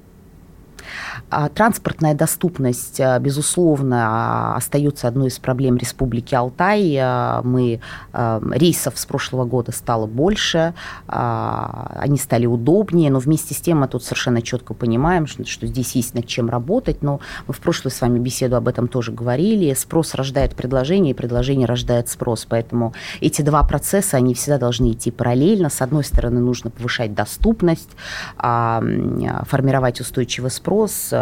А 1.31 1.49
транспортная 1.49 2.15
доступность, 2.15 3.01
а, 3.01 3.17
безусловно, 3.21 4.57
остается 4.57 5.07
одной 5.07 5.29
из 5.29 5.39
проблем 5.39 5.77
Республики 5.77 6.35
Алтай. 6.35 6.97
А, 7.01 7.41
мы 7.45 7.81
рейсов 8.13 8.99
с 8.99 9.07
прошлого 9.07 9.45
года 9.45 9.71
стало 9.73 10.07
больше, 10.07 10.75
они 11.07 12.17
стали 12.19 12.47
удобнее, 12.47 13.11
но 13.11 13.19
вместе 13.19 13.55
с 13.55 13.61
тем 13.61 13.81
мы 13.81 13.89
тут 13.89 14.03
совершенно 14.03 14.43
четко 14.43 14.75
понимаем, 14.75 15.27
что, 15.27 15.47
что 15.47 15.67
здесь 15.67 15.95
есть 15.95 16.15
над 16.15 16.27
чем 16.27 16.51
работать. 16.51 17.03
Но 17.03 17.21
мы 17.47 17.55
в 17.55 17.61
прошлую 17.61 17.93
с 17.93 18.01
вами 18.01 18.19
беседу 18.19 18.57
об 18.57 18.67
этом 18.69 18.89
тоже 18.89 19.13
говорили. 19.13 19.73
Спрос 19.75 20.15
рождает 20.15 20.57
предложение, 20.57 21.13
и 21.13 21.15
предложение 21.15 21.67
рождает 21.67 22.09
спрос. 22.09 22.47
Поэтому 22.49 22.95
эти 23.21 23.43
два 23.43 23.63
процесса, 23.63 24.17
они 24.17 24.35
всегда 24.35 24.59
должны 24.59 24.93
идти 24.93 25.11
параллельно. 25.11 25.71
С 25.71 25.81
одной 25.81 26.05
стороны, 26.05 26.41
нужно 26.41 26.71
повышать 26.71 27.15
доступность, 27.15 27.91
формировать 28.37 30.01
устойчивый 30.01 30.51
спрос, 30.51 31.13
Э, 31.13 31.20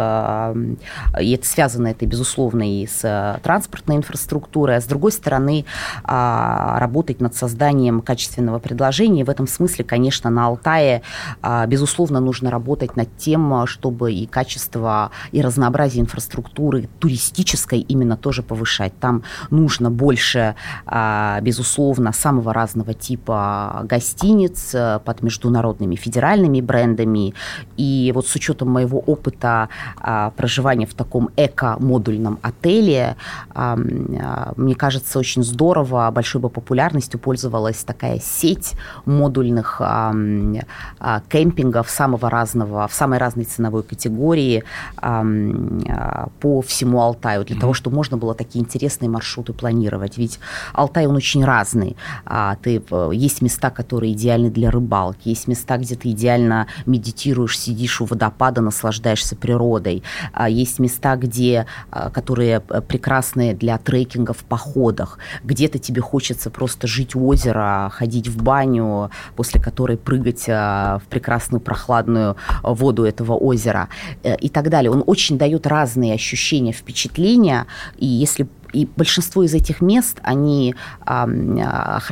и 1.19 1.31
это 1.31 1.45
связано, 1.47 1.87
это, 1.87 2.05
безусловно, 2.05 2.63
и 2.63 2.87
с 2.87 3.03
э, 3.03 3.39
транспортной 3.41 3.97
инфраструктурой, 3.97 4.77
а 4.77 4.81
с 4.81 4.85
другой 4.85 5.11
стороны, 5.11 5.65
а, 6.03 6.79
работать 6.79 7.21
над 7.21 7.35
созданием 7.35 8.01
качественного 8.01 8.59
предложения. 8.59 9.23
В 9.23 9.29
этом 9.29 9.47
смысле, 9.47 9.85
конечно, 9.85 10.29
на 10.29 10.47
Алтае, 10.47 11.01
а, 11.41 11.65
безусловно, 11.67 12.19
нужно 12.19 12.51
работать 12.51 12.95
над 12.95 13.15
тем, 13.17 13.65
чтобы 13.67 14.13
и 14.13 14.25
качество, 14.25 15.11
и 15.31 15.41
разнообразие 15.41 16.01
инфраструктуры 16.01 16.89
туристической 16.99 17.79
именно 17.79 18.17
тоже 18.17 18.43
повышать. 18.43 18.93
Там 18.99 19.23
нужно 19.49 19.91
больше, 19.91 20.55
а, 20.85 21.39
безусловно, 21.41 22.11
самого 22.13 22.53
разного 22.53 22.93
типа 22.93 23.81
гостиниц 23.83 24.71
э, 24.73 24.99
под 25.03 25.21
международными 25.21 25.95
федеральными 25.95 26.61
брендами. 26.61 27.33
И 27.77 28.11
вот 28.13 28.27
с 28.27 28.35
учетом 28.35 28.69
моего 28.69 28.99
опыта 28.99 29.69
а, 29.97 30.31
проживание 30.31 30.87
в 30.87 30.93
таком 30.93 31.29
эко-модульном 31.35 32.39
отеле. 32.41 33.15
А, 33.53 33.77
а, 34.19 34.53
мне 34.55 34.75
кажется, 34.75 35.19
очень 35.19 35.43
здорово, 35.43 36.09
большой 36.11 36.41
бы 36.41 36.49
популярностью 36.49 37.19
пользовалась 37.19 37.83
такая 37.83 38.19
сеть 38.19 38.73
модульных 39.05 39.81
кемпингов 41.29 41.89
самого 41.89 42.29
разного, 42.29 42.87
в 42.87 42.93
самой 42.93 43.19
разной 43.19 43.45
ценовой 43.45 43.83
категории 43.83 44.63
по 46.39 46.61
всему 46.61 47.01
Алтаю, 47.01 47.45
для 47.45 47.55
mm-hmm. 47.55 47.59
того, 47.59 47.73
чтобы 47.73 47.95
можно 47.95 48.17
было 48.17 48.33
такие 48.33 48.63
интересные 48.63 49.09
маршруты 49.09 49.53
планировать. 49.53 50.17
Ведь 50.17 50.39
Алтай, 50.73 51.07
он 51.07 51.15
очень 51.15 51.43
разный. 51.43 51.95
Ты, 52.61 52.83
э, 52.89 53.09
есть 53.13 53.41
места, 53.41 53.69
которые 53.69 54.13
идеальны 54.13 54.49
для 54.49 54.71
рыбалки, 54.71 55.29
есть 55.29 55.47
места, 55.47 55.77
где 55.77 55.95
ты 55.95 56.11
идеально 56.11 56.67
медитируешь, 56.85 57.57
сидишь 57.57 58.01
у 58.01 58.05
водопада, 58.05 58.61
наслаждаешься 58.61 59.35
природой, 59.35 59.78
природой. 59.79 60.03
А, 60.33 60.49
есть 60.49 60.79
места, 60.79 61.15
где, 61.15 61.65
а, 61.91 62.09
которые 62.09 62.61
э, 62.69 62.81
прекрасные 62.81 63.53
для 63.53 63.77
трекинга 63.77 64.33
в 64.33 64.43
походах. 64.43 65.19
Где-то 65.43 65.79
тебе 65.79 66.01
хочется 66.01 66.49
просто 66.49 66.87
жить 66.87 67.15
у 67.15 67.27
озера, 67.27 67.89
ходить 67.91 68.27
в 68.27 68.41
баню, 68.43 69.09
после 69.35 69.61
которой 69.61 69.97
прыгать 69.97 70.45
а, 70.47 70.99
в 70.99 71.03
прекрасную 71.09 71.61
прохладную 71.61 72.35
воду 72.63 73.03
этого 73.03 73.33
озера 73.33 73.87
э, 74.23 74.35
и 74.35 74.49
так 74.49 74.69
далее. 74.69 74.91
Он 74.91 75.03
очень 75.05 75.37
дает 75.37 75.67
разные 75.67 76.13
ощущения, 76.13 76.73
впечатления. 76.73 77.65
И 77.97 78.05
если 78.05 78.47
и 78.73 78.87
большинство 78.95 79.43
из 79.43 79.53
этих 79.53 79.81
мест, 79.81 80.19
они 80.21 80.75
а, 81.01 81.27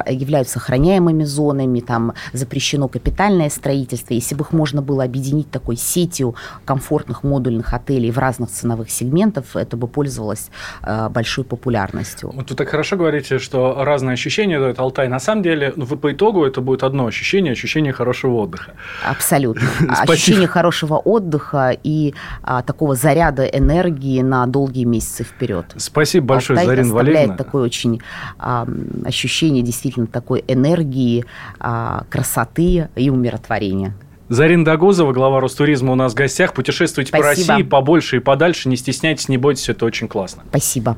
являются 0.08 0.60
охраняемыми 0.60 1.24
зонами, 1.24 1.80
там 1.80 2.13
запрещено 2.34 2.88
капитальное 2.88 3.50
строительство. 3.50 4.13
Если 4.13 4.36
бы 4.36 4.43
их 4.43 4.52
можно 4.52 4.82
было 4.82 5.04
объединить 5.04 5.50
такой 5.52 5.76
сетью 5.76 6.36
комфортных 6.65 7.24
модульных 7.24 7.74
отелей 7.74 8.12
в 8.12 8.17
разных 8.17 8.50
ценовых 8.50 8.89
сегментах, 8.89 9.46
это 9.56 9.78
бы 9.78 9.88
пользовалось 9.88 10.50
а, 10.82 11.10
большой 11.10 11.43
популярностью. 11.43 12.32
Вот 12.34 12.50
вы 12.50 12.56
так 12.56 12.70
хорошо 12.70 12.98
говорите, 12.98 13.39
что 13.39 13.84
разные 13.84 14.13
ощущения 14.13 14.60
дает 14.60 14.80
Алтай. 14.80 15.08
На 15.08 15.20
самом 15.20 15.43
деле, 15.43 15.74
ну, 15.76 15.86
по 15.86 16.12
итогу 16.12 16.46
это 16.46 16.62
будет 16.62 16.84
одно 16.84 17.06
ощущение, 17.08 17.54
ощущение 17.54 17.93
хорошего 17.93 18.36
отдыха. 18.36 18.72
Абсолютно. 19.04 19.67
Ощущение 19.89 20.48
хорошего 20.48 20.96
отдыха 20.96 21.78
и 21.84 22.13
а, 22.43 22.62
такого 22.62 22.96
заряда 22.96 23.46
энергии 23.46 24.22
на 24.22 24.46
долгие 24.48 24.86
месяцы 24.86 25.24
вперед. 25.24 25.65
Спасибо 25.78 26.28
большое 26.28 26.46
большое, 26.55 26.75
Зарина 26.75 26.88
оставляет 26.88 27.15
Валерьевна. 27.15 27.38
такое 27.38 27.63
очень 27.63 28.01
а, 28.39 28.67
ощущение 29.05 29.63
действительно 29.63 30.07
такой 30.07 30.43
энергии, 30.47 31.25
а, 31.60 32.03
красоты 32.10 32.89
и 32.95 33.10
умиротворения. 33.10 33.93
Зарина 34.29 34.65
Дагузова, 34.65 35.13
глава 35.13 35.39
Ростуризма 35.39 35.93
у 35.93 35.95
нас 35.95 36.12
в 36.12 36.15
гостях. 36.15 36.53
Путешествуйте 36.53 37.10
Спасибо. 37.10 37.23
по 37.23 37.29
России 37.29 37.63
побольше 37.63 38.17
и 38.17 38.19
подальше. 38.19 38.67
Не 38.67 38.75
стесняйтесь, 38.75 39.29
не 39.29 39.38
бойтесь, 39.38 39.69
это 39.69 39.86
очень 39.86 40.07
классно. 40.07 40.43
Спасибо. 40.49 40.97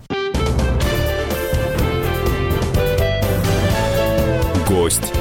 Гость. 4.67 5.13